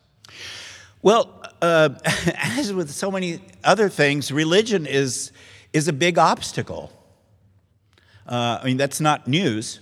[1.02, 1.90] Well, uh,
[2.38, 5.32] as with so many other things, religion is,
[5.74, 6.90] is a big obstacle.
[8.26, 9.80] Uh, I mean, that's not news.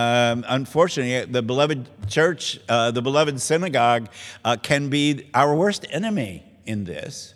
[0.00, 4.08] Um, unfortunately, the beloved church, uh, the beloved synagogue,
[4.44, 7.34] uh, can be our worst enemy in this.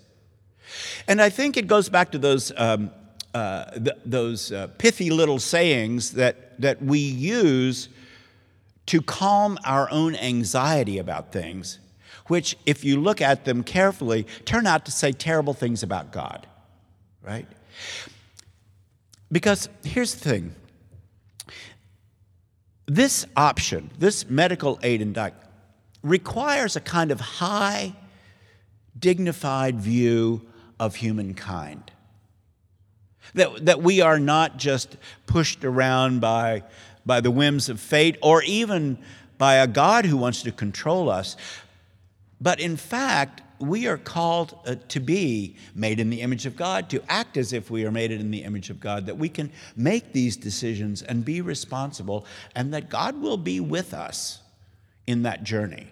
[1.07, 2.91] And I think it goes back to those um,
[3.35, 7.89] uh, th- those uh, pithy little sayings that, that we use
[8.87, 11.81] to calm our own anxiety about things,
[12.29, 16.47] which, if you look at them carefully, turn out to say terrible things about God,
[17.23, 17.47] right?
[19.31, 20.55] Because here's the thing
[22.87, 25.35] this option, this medical aid diet,
[26.03, 27.95] requires a kind of high,
[28.99, 30.43] dignified view
[30.79, 31.91] of humankind.
[33.35, 36.63] That, that we are not just pushed around by,
[37.07, 38.99] by the whims of fate or even
[39.39, 41.37] by a God who wants to control us,
[42.41, 46.91] but in fact, we are called uh, to be made in the image of God,
[46.91, 49.51] to act as if we are made in the image of God, that we can
[49.77, 54.41] make these decisions and be responsible, and that God will be with us
[55.07, 55.89] in that journey.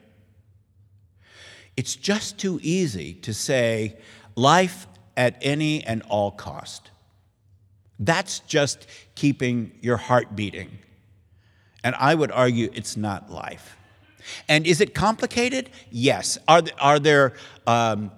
[1.77, 3.97] It's just too easy to say
[4.37, 6.91] life at any and all cost.
[7.99, 10.79] That's just keeping your heart beating.
[11.85, 13.77] And I would argue it's not life.
[14.49, 15.71] And is it complicated?
[15.91, 16.39] Yes.
[16.49, 17.35] Are, are, there,
[17.67, 18.11] um,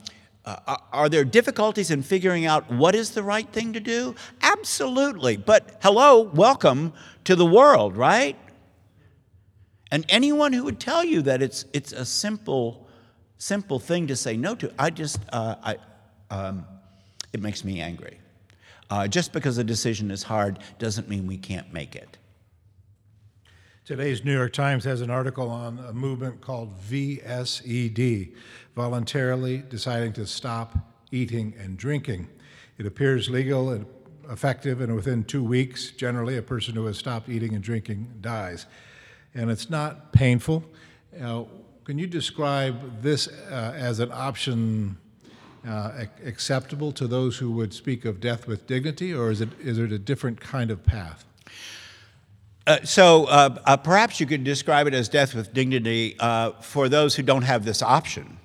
[0.45, 4.15] uh, are there difficulties in figuring out what is the right thing to do?
[4.43, 5.37] Absolutely.
[5.37, 6.93] But hello, welcome
[7.25, 8.37] to the world, right?
[9.91, 12.87] And anyone who would tell you that it's, it's a simple,
[13.39, 15.77] simple thing to say no to, I just, uh, I,
[16.31, 16.67] um,
[17.33, 18.19] it makes me angry.
[18.91, 22.19] Uh, just because a decision is hard doesn't mean we can't make it.
[23.85, 28.33] Today's New York Times has an article on a movement called VSED,
[28.75, 30.75] voluntarily deciding to stop
[31.13, 32.31] eating and drinking.
[32.79, 33.85] It appears legal and
[34.31, 38.65] effective, and within two weeks, generally, a person who has stopped eating and drinking dies.
[39.35, 40.65] And it's not painful.
[41.23, 41.45] Uh,
[41.85, 44.97] can you describe this uh, as an option
[45.69, 49.77] uh, acceptable to those who would speak of death with dignity, or is it, is
[49.77, 51.27] it a different kind of path?
[52.67, 56.89] Uh, so uh, uh, perhaps you could describe it as death with dignity uh, for
[56.89, 58.39] those who don't have this option,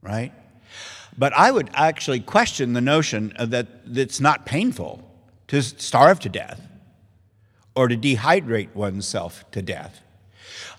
[0.00, 0.32] right?
[1.16, 5.02] But I would actually question the notion that it's not painful
[5.48, 6.60] to starve to death
[7.74, 10.02] or to dehydrate oneself to death.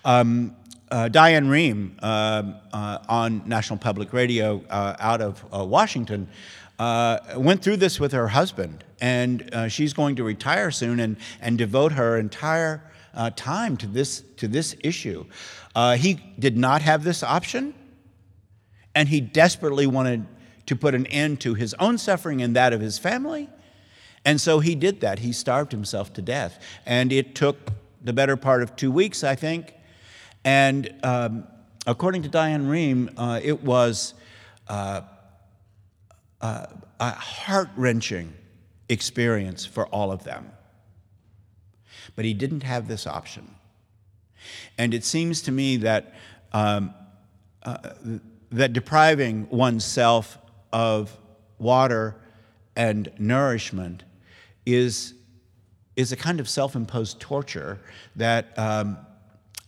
[0.04, 0.56] Um,
[0.90, 6.28] uh, Diane Rehm uh, on National Public Radio out of Washington
[6.80, 11.58] uh, went through this with her husband, and she's going to retire soon and, and
[11.58, 12.82] devote her entire
[13.36, 15.24] time to this, to this issue.
[15.96, 17.74] he did not have this option,
[18.94, 20.26] and he desperately wanted
[20.66, 23.48] to put an end to his own suffering and that of his family.
[24.24, 25.18] And so he did that.
[25.18, 26.62] He starved himself to death.
[26.86, 27.72] And it took
[28.02, 29.74] the better part of two weeks, I think,
[30.44, 31.46] and um,
[31.86, 34.14] according to Diane Rehm, uh, it was
[36.40, 36.66] uh,
[36.98, 38.32] a heart wrenching
[38.88, 40.50] experience for all of them.
[42.16, 43.54] But he didn't have this option.
[44.78, 46.14] And it seems to me that,
[46.52, 46.94] um,
[47.62, 47.90] uh,
[48.50, 50.38] that depriving oneself
[50.72, 51.16] of
[51.58, 52.16] water,
[52.74, 54.04] and nourishment
[54.64, 55.14] is,
[55.96, 57.80] is a kind of self imposed torture
[58.16, 58.96] that, um,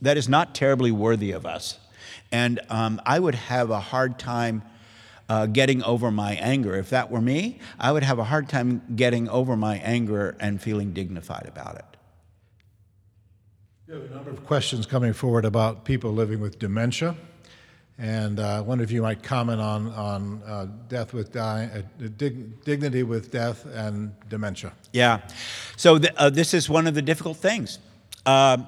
[0.01, 1.79] that is not terribly worthy of us.
[2.31, 4.63] And um, I would have a hard time
[5.33, 6.77] uh, getting over my anger.
[6.77, 10.61] If that were me, I would have a hard time getting over my anger and
[10.61, 11.85] feeling dignified about it.
[13.89, 17.17] We have a number of questions coming forward about people living with dementia.
[17.97, 21.83] And uh, I wonder if you might comment on, on uh, death with dying, uh,
[22.19, 24.75] dig, dignity with death and dementia.
[24.93, 25.21] Yeah.
[25.77, 27.79] So th- uh, this is one of the difficult things.
[28.27, 28.67] Um,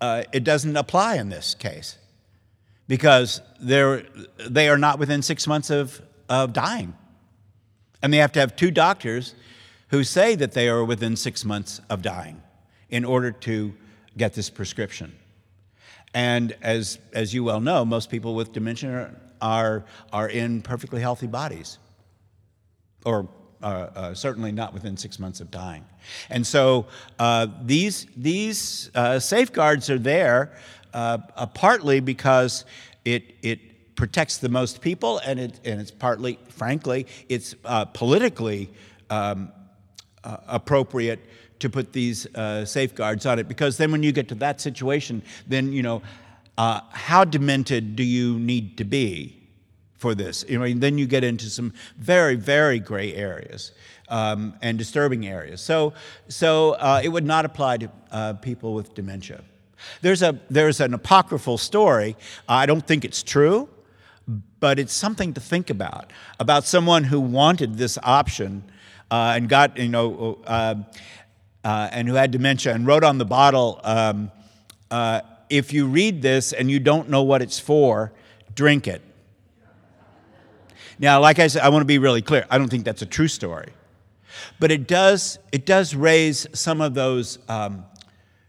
[0.00, 1.98] uh, it doesn't apply in this case
[2.86, 4.04] because they're,
[4.48, 6.94] they are not within six months of, of dying.
[8.02, 9.34] And they have to have two doctors
[9.88, 12.42] who say that they are within six months of dying
[12.90, 13.74] in order to
[14.16, 15.14] get this prescription.
[16.12, 21.26] And as, as you well know, most people with dementia are, are in perfectly healthy
[21.26, 21.78] bodies,
[23.04, 23.28] or
[23.62, 25.84] uh, uh, certainly not within six months of dying.
[26.28, 26.86] And so
[27.18, 30.52] uh, these, these uh, safeguards are there
[30.94, 32.64] uh, uh, partly because
[33.04, 37.54] it, it protects the most people, and, it, and it's partly, frankly, it's
[37.92, 38.70] politically
[39.10, 39.52] um,
[40.24, 41.20] appropriate
[41.60, 45.22] to put these uh, safeguards on it because then when you get to that situation,
[45.46, 46.02] then, you know,
[46.58, 49.36] uh, how demented do you need to be
[49.94, 50.44] for this?
[50.48, 53.72] You know, then you get into some very, very gray areas
[54.08, 55.60] um, and disturbing areas.
[55.60, 55.94] So,
[56.28, 59.42] so uh, it would not apply to uh, people with dementia.
[60.02, 62.16] There's, a, there's an apocryphal story.
[62.48, 63.68] I don't think it's true,
[64.60, 66.10] but it's something to think about
[66.40, 68.64] about someone who wanted this option
[69.10, 70.74] uh, and got, you know, uh,
[71.62, 74.30] uh, and who had dementia and wrote on the bottle, um,
[74.90, 75.20] uh,
[75.50, 78.12] if you read this and you don't know what it's for,
[78.54, 79.02] drink it.
[80.98, 82.46] Now, like I said, I want to be really clear.
[82.50, 83.72] I don't think that's a true story.
[84.58, 87.84] But it does, it does raise some of those um,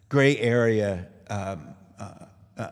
[0.10, 2.10] gray area um, uh,
[2.58, 2.70] uh,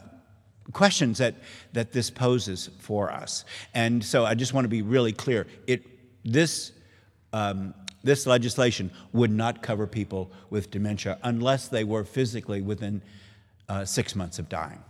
[0.71, 1.35] questions that,
[1.73, 3.45] that this poses for us.
[3.73, 5.47] And so I just want to be really clear.
[5.67, 5.85] It,
[6.23, 6.71] this
[7.33, 7.73] um,
[8.03, 13.01] this legislation would not cover people with dementia unless they were physically within
[13.69, 14.83] uh, six months of dying.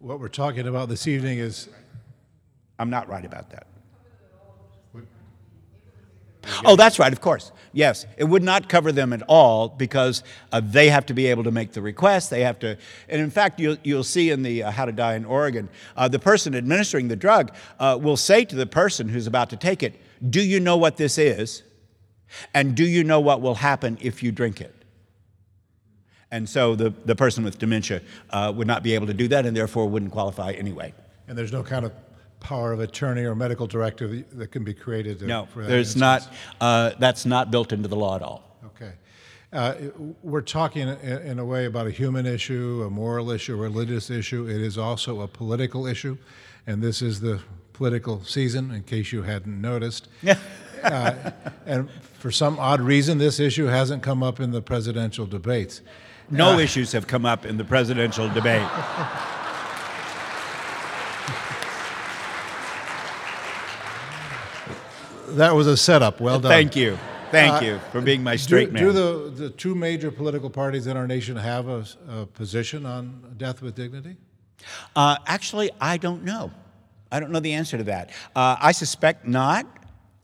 [0.00, 1.68] What we're talking about this evening is.
[2.80, 3.66] I'm not right about that.
[6.64, 7.52] Oh, that's right, of course.
[7.72, 11.44] Yes, it would not cover them at all because uh, they have to be able
[11.44, 12.30] to make the request.
[12.30, 12.76] They have to,
[13.08, 16.08] and in fact, you'll, you'll see in the uh, How to Die in Oregon, uh,
[16.08, 19.82] the person administering the drug uh, will say to the person who's about to take
[19.82, 21.62] it, do you know what this is?
[22.54, 24.74] And do you know what will happen if you drink it?
[26.30, 29.46] And so the, the person with dementia uh, would not be able to do that
[29.46, 30.94] and therefore wouldn't qualify anyway.
[31.26, 31.92] And there's no kind of
[32.40, 35.22] power of attorney or medical directive that can be created?
[35.22, 36.00] No, there's instance.
[36.00, 36.28] not.
[36.60, 38.56] Uh, that's not built into the law at all.
[38.66, 38.92] Okay.
[39.52, 39.74] Uh,
[40.22, 44.08] we're talking in, in, a way about a human issue, a moral issue, a religious
[44.08, 44.46] issue.
[44.46, 46.16] It is also a political issue,
[46.66, 47.40] and this is the
[47.72, 50.08] political season, in case you hadn't noticed.
[50.22, 50.38] Yeah.
[50.82, 55.82] uh, and for some odd reason, this issue hasn't come up in the presidential debates.
[56.30, 58.66] No uh, issues have come up in the presidential debate.
[65.36, 66.20] that was a setup.
[66.20, 66.50] Well done.
[66.50, 66.98] Thank you.
[67.30, 68.82] Thank uh, you for being my straight do, man.
[68.82, 73.34] Do the, the two major political parties in our nation have a, a position on
[73.36, 74.16] death with dignity?
[74.96, 76.50] Uh, actually, I don't know.
[77.12, 78.10] I don't know the answer to that.
[78.34, 79.66] Uh, I suspect not.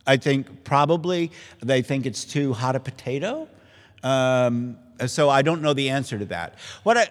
[0.07, 3.49] I think probably they think it's too hot a potato.
[4.03, 6.59] Um, so I don't know the answer to that.
[6.83, 7.09] What I,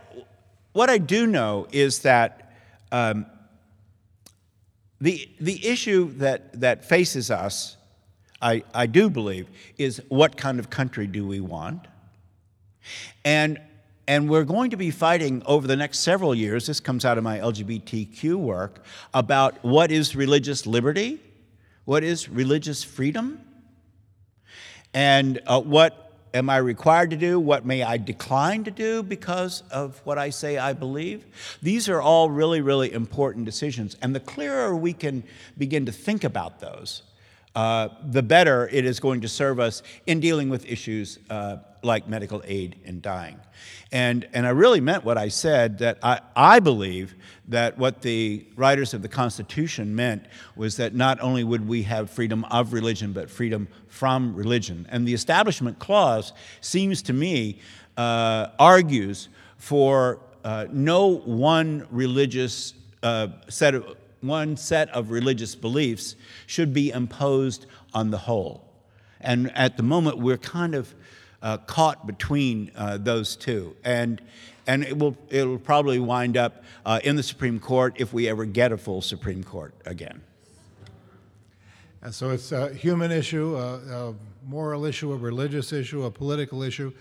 [0.73, 2.53] what I do know is that
[2.91, 3.25] um,
[5.01, 7.77] the, the issue that, that faces us,
[8.45, 11.87] I, I do believe, is what kind of country do we want?
[13.25, 13.59] And
[14.07, 17.23] and we're going to be fighting over the next several years, this comes out of
[17.23, 18.85] my LGBTQ work,
[19.15, 21.19] about what is religious liberty,
[21.85, 23.41] what is religious freedom,
[24.93, 29.63] and uh, what am I required to do, what may I decline to do because
[29.71, 31.25] of what I say I believe.
[31.63, 33.97] These are all really, really important decisions.
[34.03, 35.23] And the clearer we can
[35.57, 37.01] begin to think about those,
[37.55, 42.07] uh, the better it is going to serve us in dealing with issues uh, like
[42.07, 43.39] medical aid in dying.
[43.91, 47.15] And, and I really meant what I said that I, I believe
[47.47, 50.25] that what the writers of the Constitution meant
[50.55, 54.85] was that not only would we have freedom of religion, but freedom from religion.
[54.89, 57.59] And the Establishment Clause seems to me
[57.95, 63.95] uh, argues for uh, no one religious uh, set of
[64.27, 66.15] one set of religious beliefs
[66.47, 68.65] should be imposed on the whole.
[69.21, 70.93] And at the moment, we're kind of
[71.41, 73.75] uh, caught between uh, those two.
[73.83, 74.21] And,
[74.67, 78.45] and it will it'll probably wind up uh, in the Supreme Court if we ever
[78.45, 80.21] get a full Supreme Court again.
[82.01, 84.15] And so it's a human issue, a, a
[84.45, 86.93] moral issue, a religious issue, a political issue.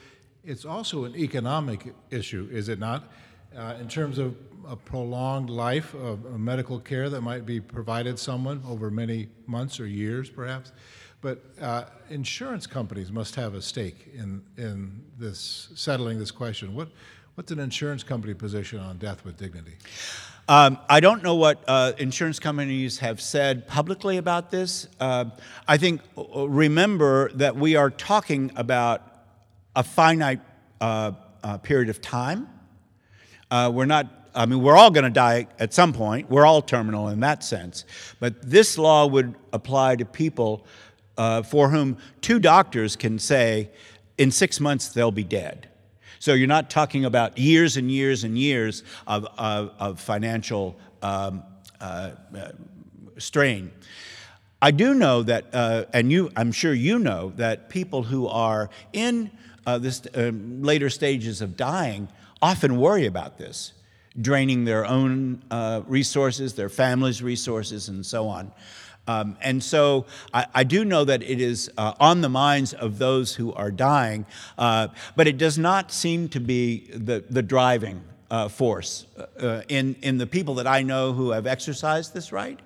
[0.44, 3.12] It's also an economic issue, is it not?
[3.56, 4.34] Uh, in terms of
[4.68, 9.86] a prolonged life of, medical care that might be provided someone over many months or
[9.86, 10.72] years, perhaps.
[11.20, 16.74] But uh, insurance companies must have a stake in, in this settling this question.
[16.74, 16.88] What,
[17.34, 19.74] what's an insurance company position on death with dignity?
[20.46, 24.88] Um, I don't know what uh, insurance companies have said publicly about this.
[25.00, 25.26] Uh,
[25.66, 29.00] I think, uh, remember that we are talking about
[29.74, 30.40] a finite
[30.82, 31.12] uh,
[31.42, 32.48] uh, period of time.
[33.50, 36.30] Uh, we're not, I mean, we're all going to die at some point.
[36.30, 37.84] We're all terminal in that sense.
[38.20, 40.66] But this law would apply to people
[41.16, 43.70] for whom two doctors can say,
[44.18, 45.68] in six months, they'll be dead.
[46.18, 51.42] So you're not talking about years and years and years of, of, of financial um,
[51.80, 52.48] uh, uh,
[53.18, 53.70] strain.
[54.62, 58.70] I do know that, uh, and you, I'm sure you know, that people who are
[58.94, 59.30] in
[59.66, 62.08] uh, this um, later stages of dying
[62.40, 63.74] often worry about this,
[64.20, 68.52] draining their own uh, resources, their family's resources, and so on.
[69.06, 72.96] Um, and so I, I, do know that it is uh, on the minds of
[72.96, 74.24] those who are dying,
[74.56, 79.06] uh, but it does not seem to be the, the driving uh, force.
[79.38, 82.58] Uh, in, in the people that I know who have exercised this right,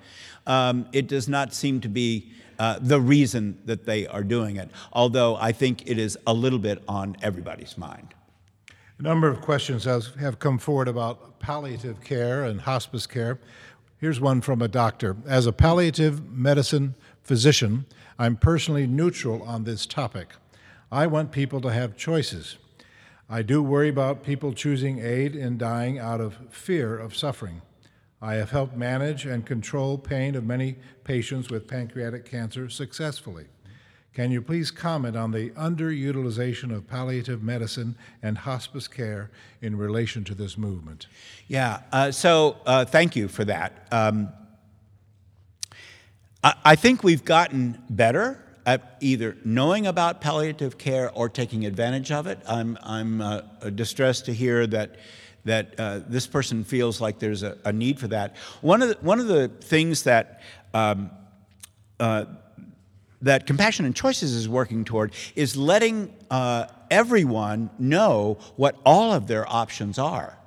[0.47, 4.71] um, it does not seem to be uh, the reason that they are doing it,
[4.93, 8.15] although I think it is a little bit on everybody's mind.
[8.99, 13.39] A number of questions have come forward about palliative care and hospice care.
[13.99, 15.17] Here's one from a doctor.
[15.25, 17.87] As a palliative medicine physician,
[18.19, 20.33] I'm personally neutral on this topic.
[20.91, 22.59] I want people to have choices.
[23.31, 27.63] I do worry about people choosing aid in dying out of fear of suffering.
[28.21, 33.47] I have helped manage and control pain of many patients with pancreatic cancer successfully.
[34.19, 39.31] Can you please comment on the underutilization of palliative medicine and hospice care
[39.63, 41.07] in relation to this movement?
[41.47, 43.87] Yeah, uh, so uh, thank you for that.
[43.93, 44.31] Um,
[46.43, 52.11] I, I think we've gotten better at either knowing about palliative care or taking advantage
[52.11, 52.41] of it.
[52.49, 53.43] I'm, I'm uh,
[53.77, 54.97] distressed to hear that
[55.45, 58.37] that uh, this person feels like there's a, a, need for that.
[58.63, 60.43] One of the, one of the things that
[60.75, 61.13] um,
[62.01, 62.25] uh,
[63.23, 69.27] that Compassion and Choices is working toward is letting uh, everyone know what all of
[69.27, 70.39] their options are,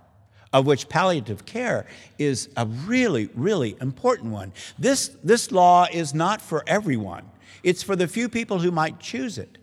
[0.54, 1.86] of which palliative care
[2.18, 4.54] is a really, really important one.
[4.80, 7.30] This, this law is not for everyone,
[7.64, 9.58] it's for the few people who might choose it.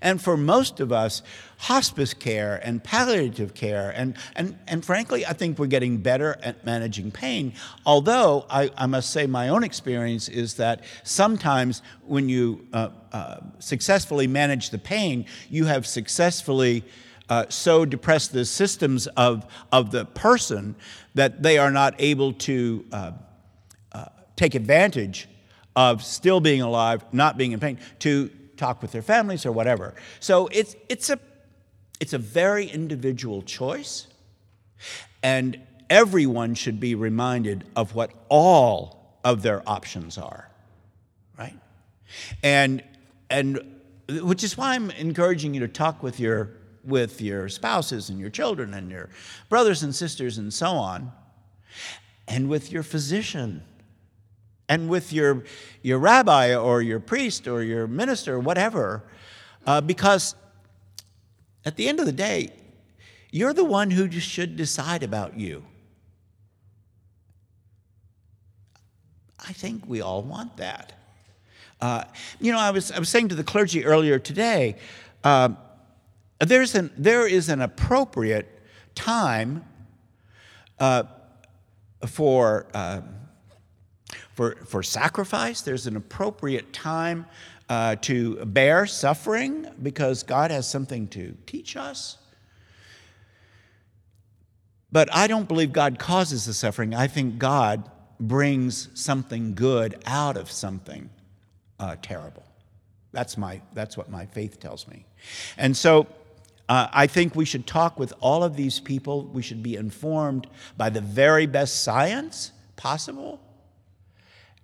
[0.00, 1.22] And for most of us,
[1.58, 6.64] hospice care and palliative care, and, and, and frankly, I think we're getting better at
[6.66, 7.54] managing pain.
[7.84, 13.40] Although, I, I must say, my own experience is that sometimes when you uh, uh,
[13.58, 16.84] successfully manage the pain, you have successfully
[17.28, 20.76] uh, so depressed the systems of, of the person
[21.14, 23.12] that they are not able to uh,
[23.92, 24.04] uh,
[24.36, 25.28] take advantage
[25.74, 29.94] of still being alive, not being in pain, to talk with their families or whatever.
[30.20, 31.18] So it's, it's, a,
[32.00, 34.06] it's a very individual choice,
[35.22, 40.50] and everyone should be reminded of what all of their options are,
[41.38, 41.56] right?
[42.42, 42.82] And,
[43.30, 43.60] and
[44.08, 46.50] which is why I'm encouraging you to talk with your,
[46.84, 49.08] with your spouses and your children and your
[49.48, 51.12] brothers and sisters and so on,
[52.28, 53.62] and with your physician
[54.68, 55.44] and with your,
[55.82, 59.02] your rabbi or your priest or your minister or whatever,
[59.66, 60.34] uh, because
[61.64, 62.52] at the end of the day,
[63.30, 65.64] you're the one who should decide about you.
[69.48, 70.92] I think we all want that.
[71.80, 72.04] Uh,
[72.40, 74.76] you know, I was, I was saying to the clergy earlier today,
[75.22, 75.50] uh,
[76.40, 78.48] there's an, there is an appropriate
[78.94, 79.64] time
[80.78, 81.04] uh,
[82.06, 83.02] for uh,
[84.36, 85.62] for, for sacrifice.
[85.62, 87.24] There's an appropriate time
[87.70, 92.18] uh, to bear suffering because God has something to teach us.
[94.92, 96.94] But I don't believe God causes the suffering.
[96.94, 101.08] I think God brings something good out of something
[101.80, 102.44] uh, terrible.
[103.12, 105.06] That's, my, that's what my faith tells me.
[105.56, 106.06] And so
[106.68, 109.24] uh, I think we should talk with all of these people.
[109.24, 113.40] We should be informed by the very best science possible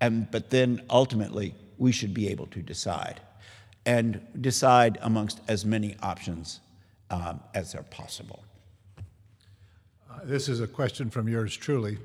[0.02, 3.20] and, but then ultimately, we should be able to decide
[3.86, 6.60] and decide amongst as many options
[7.10, 8.42] um, as are possible.
[8.98, 11.98] Uh, this is a question from yours truly.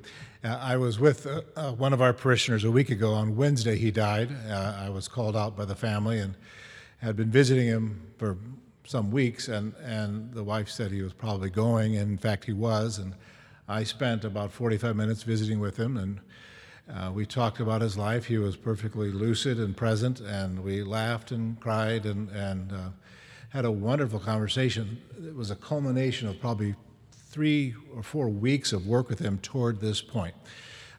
[0.43, 3.13] Uh, I was with uh, uh one of our parishioners a week ago.
[3.13, 4.29] On Wednesday, he died.
[4.47, 6.35] Uh, I was called out by the family and
[6.99, 8.37] had been visiting him for
[8.85, 12.53] some weeks, and, and the wife said he was probably going, and in fact, he
[12.53, 12.99] was.
[12.99, 13.15] And
[13.67, 16.19] I spent about 45 minutes visiting with him, and
[16.93, 18.25] uh, we talked about his life.
[18.25, 22.89] He was perfectly lucid and present, and we laughed and cried and, and uh,
[23.49, 25.01] had a wonderful conversation.
[25.25, 26.75] It was a culmination of probably
[27.11, 30.33] three or four weeks of work with him toward this point.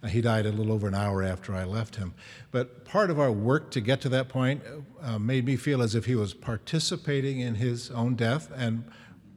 [0.03, 2.15] Uh, he died a little over an hour after I left him.
[2.51, 4.63] But part of our work to get to that point
[5.03, 8.53] uh, made me feel as if he was participating in his own death.
[8.55, 8.85] And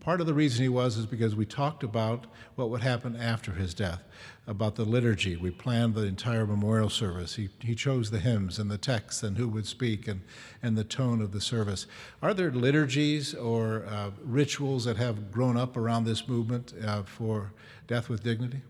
[0.02, 2.26] part of the reason he was is because we talked about
[2.56, 4.04] what would happen after his death,
[4.48, 5.36] about the liturgy.
[5.38, 7.36] We planned the entire memorial service.
[7.36, 10.22] He, he chose the hymns and the texts and who would speak and,
[10.62, 11.86] and the tone of the service.
[12.22, 17.54] Are there liturgies or uh, rituals that have grown up around this movement uh, for
[17.88, 18.62] death with dignity?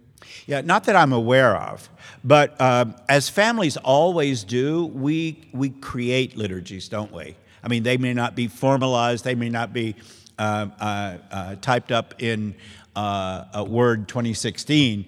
[0.46, 1.90] Yeah, not that I'm aware of,
[2.24, 7.38] but uh, as families always do, we, we create liturgies, don't we?
[7.64, 9.96] I mean, they may not be formalized, they may not be
[10.38, 12.56] typed up in
[12.96, 15.06] uh, Word 2016,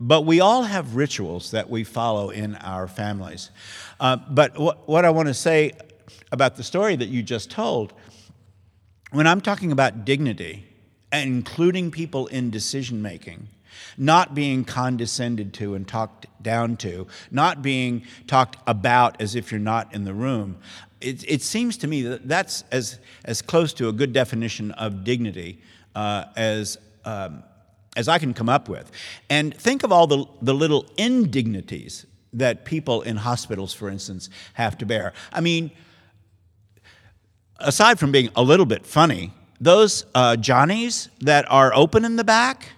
[0.00, 3.50] but we all have rituals that we follow in our families.
[4.00, 5.72] Uh, but wh- what I want to say
[6.32, 7.92] about the story that you just told,
[9.12, 10.66] when I'm talking about dignity,
[11.12, 13.48] including people in decision making,
[13.96, 19.60] not being condescended to and talked down to, not being talked about as if you're
[19.60, 20.58] not in the room.
[21.04, 25.04] It, it seems to me that that's as, as close to a good definition of
[25.04, 25.60] dignity
[25.94, 27.42] uh, as, um,
[27.96, 28.90] as I can come up with.
[29.28, 34.78] And think of all the, the little indignities that people in hospitals, for instance, have
[34.78, 35.12] to bear.
[35.32, 35.70] I mean,
[37.58, 42.24] aside from being a little bit funny, those uh, Johnnies that are open in the
[42.24, 42.70] back,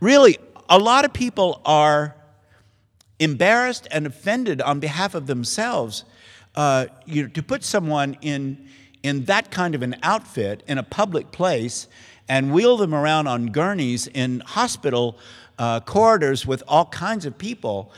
[0.00, 2.14] Really, a lot of people are
[3.18, 6.04] embarrassed and offended on behalf of themselves.
[6.54, 8.68] Uh, you know, to put someone in,
[9.02, 11.86] in that kind of an outfit in a public place
[12.28, 15.18] and wheel them around on gurneys in hospital
[15.58, 17.92] uh, corridors with all kinds of people.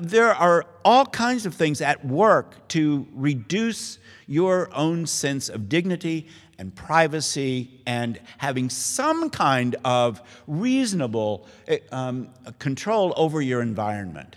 [0.00, 6.28] There are all kinds of things at work to reduce your own sense of dignity
[6.58, 14.36] and privacy and having some kind of reasonable eh, um, control over your environment.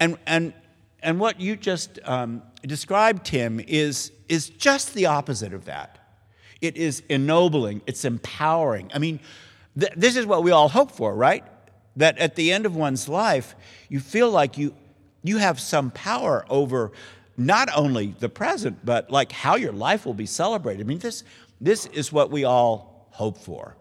[0.00, 0.52] And, and,
[1.02, 5.98] and what you just um, described, Tim, is, is just the opposite of that.
[6.60, 8.90] It is ennobling, it's empowering.
[8.94, 9.20] I mean,
[9.78, 11.44] th- this is what we all hope for, right?
[11.96, 13.54] That at the end of one's life,
[13.88, 14.74] you feel like you,
[15.22, 16.92] you have some power over
[17.36, 20.84] not only the present, but like how your life will be celebrated.
[20.84, 21.22] I mean, this,
[21.60, 23.76] this is what we all hope for.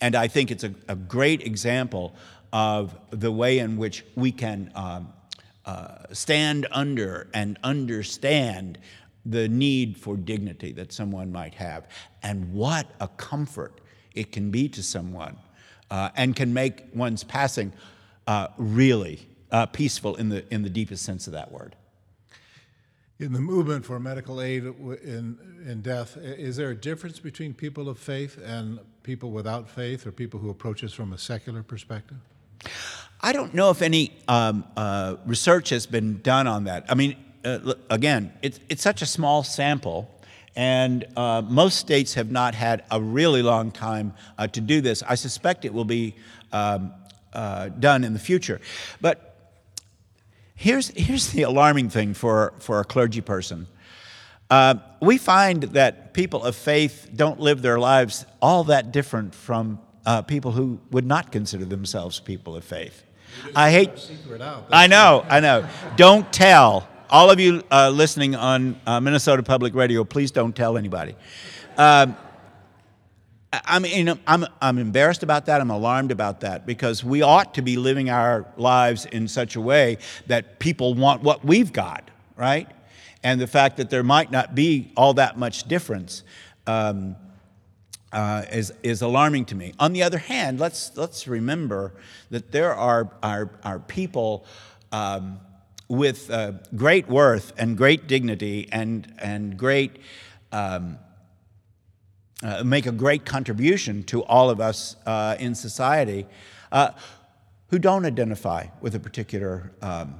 [0.00, 2.14] And I think it's a, a great example
[2.52, 5.12] of the way in which we can um,
[5.64, 8.78] uh, stand under and understand
[9.24, 11.88] the need for dignity that someone might have.
[12.22, 13.80] And what a comfort
[14.14, 15.36] it can be to someone
[15.90, 17.72] uh, and can make one's passing
[18.26, 21.76] uh, really uh, peaceful in the, in the deepest sense of that word
[23.22, 27.88] in the movement for medical aid in, in death, is there a difference between people
[27.88, 32.18] of faith and people without faith or people who approach this from a secular perspective?
[33.20, 36.84] I don't know if any um, uh, research has been done on that.
[36.88, 40.10] I mean, uh, again, it's, it's such a small sample,
[40.56, 45.02] and uh, most states have not had a really long time uh, to do this.
[45.02, 46.14] I suspect it will be
[46.52, 46.92] um,
[47.32, 48.60] uh, done in the future.
[49.00, 49.28] But
[50.62, 53.66] Here's, here's the alarming thing for, for a clergy person.
[54.48, 59.80] Uh, we find that people of faith don't live their lives all that different from
[60.06, 63.04] uh, people who would not consider themselves people of faith.
[63.56, 63.90] I hate.
[64.70, 65.66] I know, I know.
[65.96, 66.88] Don't tell.
[67.08, 71.14] All of you uh, listening on uh, Minnesota Public Radio, please don't tell anybody.
[71.76, 72.16] Um,
[73.52, 75.60] I mean, I'm, I'm embarrassed about that.
[75.60, 79.60] I'm alarmed about that because we ought to be living our lives in such a
[79.60, 82.66] way that people want what we've got, right?
[83.22, 86.22] And the fact that there might not be all that much difference
[86.66, 87.16] um,
[88.12, 89.72] uh, is, is alarming to me.
[89.78, 91.94] On the other hand, let's, let's remember
[92.30, 94.44] that there are, are, are people
[94.92, 95.40] um,
[95.88, 99.98] with uh, great worth and great dignity and, and great.
[100.52, 100.98] Um,
[102.42, 106.26] uh, make a great contribution to all of us uh, in society,
[106.72, 106.90] uh,
[107.68, 110.16] who don't identify with a particular um,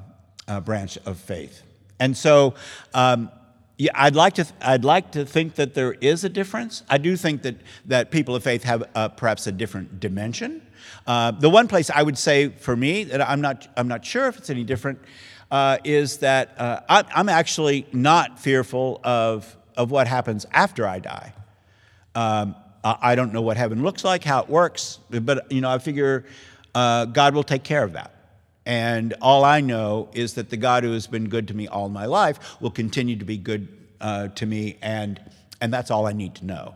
[0.47, 1.63] uh, branch of faith.
[1.99, 2.55] And so,
[2.95, 3.31] um,
[3.83, 4.47] yeah, I'd like to.
[4.61, 6.85] I'd like to think that there is a difference.
[6.89, 7.57] I do think that
[7.87, 10.63] that people of faith have uh, perhaps a different dimension.
[11.05, 13.67] Uh, the one place I would say for me that I'm not.
[13.77, 15.01] I'm not sure if it's any different.
[15.51, 21.01] Uh, is that uh, I, I'm actually not fearful of of what happens after I
[21.01, 21.35] die.
[22.15, 22.55] Um,
[22.85, 26.25] I don't know what heaven looks like, how it works, but you know, I figure
[26.73, 28.12] uh, God will take care of that.
[28.65, 31.89] And all I know is that the God who has been good to me all
[31.89, 33.69] my life will continue to be good
[34.01, 35.21] uh, to me, and,
[35.61, 36.75] and that's all I need to know.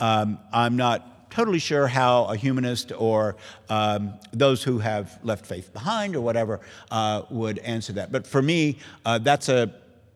[0.00, 3.36] Um, I'm not totally sure how a humanist or
[3.68, 6.60] um, those who have left faith behind or whatever
[6.90, 8.10] uh, would answer that.
[8.10, 9.72] But for me, uh, that's, a,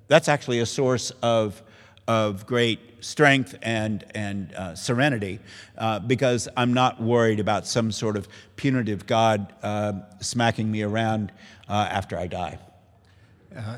[0.08, 1.62] that's actually a source of
[2.08, 5.40] of great strength and, and uh, serenity
[5.78, 11.32] uh, because I'm not worried about some sort of punitive God uh, smacking me around
[11.68, 12.58] uh, after I die.
[13.56, 13.76] Uh,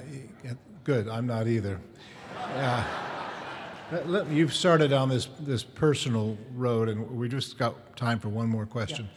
[0.85, 1.81] good, I'm not either.
[2.39, 2.85] Uh,
[4.31, 8.67] you've started on this, this personal road, and we just got time for one more
[8.67, 9.09] question.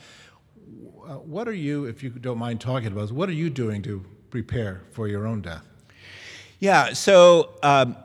[1.08, 1.16] Yeah.
[1.16, 4.04] what are you, if you don't mind talking about this, what are you doing to
[4.30, 5.64] prepare for your own death?
[6.60, 7.96] Yeah, so um,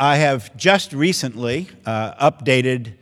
[0.00, 2.92] I have just recently uh, updated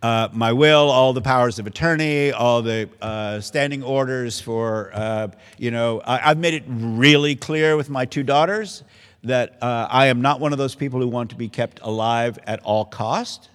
[0.00, 5.28] uh, my will, all the powers of attorney, all the uh, standing orders for, uh,
[5.58, 8.84] you know, I, have made it really clear with my two daughters
[9.24, 12.38] that uh, I am not one of those people who want to be kept alive
[12.46, 13.50] at all cost.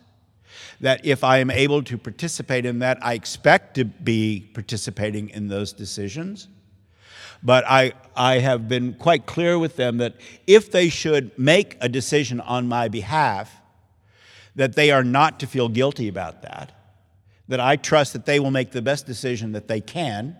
[0.81, 5.47] That if I am able to participate in that, I expect to be participating in
[5.47, 6.49] those decisions.
[7.43, 10.15] But I, I have been quite clear with them that
[10.45, 13.51] if they should make a decision on my behalf,
[14.55, 16.71] that they are not to feel guilty about that,
[17.47, 20.35] that I trust that they will make the best decision that they can,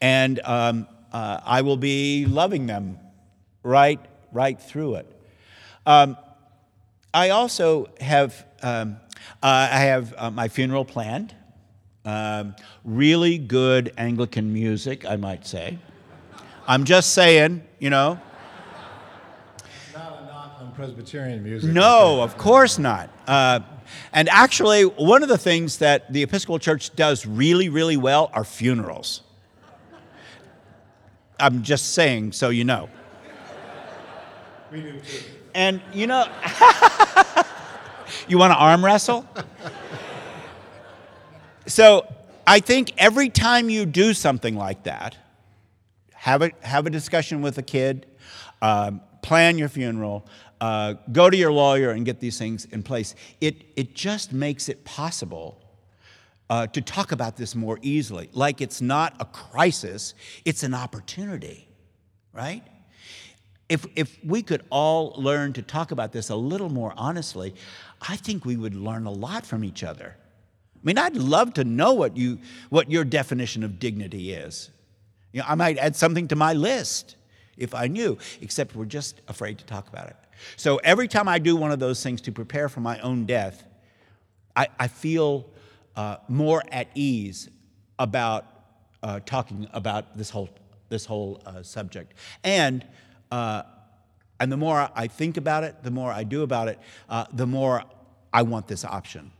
[0.00, 2.98] and um, uh, I will be loving them
[3.62, 4.00] right,
[4.32, 5.20] right through it.
[5.84, 6.16] Um,
[7.12, 8.96] I also have, um,
[9.42, 11.34] uh, I have uh, my funeral planned.
[12.04, 15.78] Um, really good Anglican music, I might say.
[16.70, 18.20] I'm just saying, you know.
[19.92, 21.68] Not a knock on Presbyterian music.
[21.68, 23.10] No, of course not.
[23.26, 23.58] Uh,
[24.12, 28.44] and actually, one of the things that the Episcopal Church does really, really well are
[28.44, 29.22] funerals.
[31.40, 32.88] I'm just saying so you know.
[34.70, 35.24] We do too.
[35.56, 36.24] And you know,
[38.28, 39.26] you want to arm wrestle?
[41.66, 42.06] so
[42.46, 45.16] I think every time you do something like that,
[46.20, 48.04] have a, have a discussion with a kid,
[48.60, 50.26] um, plan your funeral,
[50.60, 53.14] uh, go to your lawyer and get these things in place.
[53.40, 55.64] It, it just makes it possible
[56.50, 58.28] uh, to talk about this more easily.
[58.34, 60.12] Like it's not a crisis,
[60.44, 61.66] it's an opportunity,
[62.34, 62.64] right?
[63.70, 67.54] If, if we could all learn to talk about this a little more honestly,
[68.06, 70.16] I think we would learn a lot from each other.
[70.76, 74.68] I mean, I'd love to know what, you, what your definition of dignity is.
[75.32, 77.16] You know, I might add something to my list
[77.56, 80.16] if I knew, except we're just afraid to talk about it.
[80.56, 83.64] So every time I do one of those things to prepare for my own death,
[84.56, 85.50] I, I feel
[85.96, 87.48] uh, more at ease
[87.98, 88.46] about
[89.02, 90.48] uh, talking about this whole,
[90.88, 92.14] this whole uh, subject.
[92.42, 92.86] And,
[93.30, 93.62] uh,
[94.40, 96.78] and the more I think about it, the more I do about it,
[97.08, 97.84] uh, the more
[98.32, 99.30] I want this option.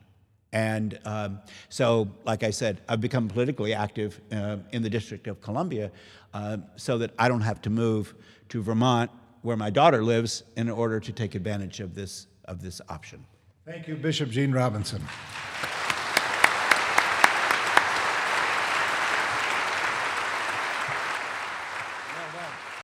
[0.52, 5.40] And um, so, like I said, I've become politically active uh, in the District of
[5.40, 5.92] Columbia
[6.34, 8.14] uh, so that I don't have to move
[8.48, 9.10] to Vermont,
[9.42, 13.24] where my daughter lives, in order to take advantage of this, of this option.
[13.64, 15.02] Thank you, Bishop Gene Robinson.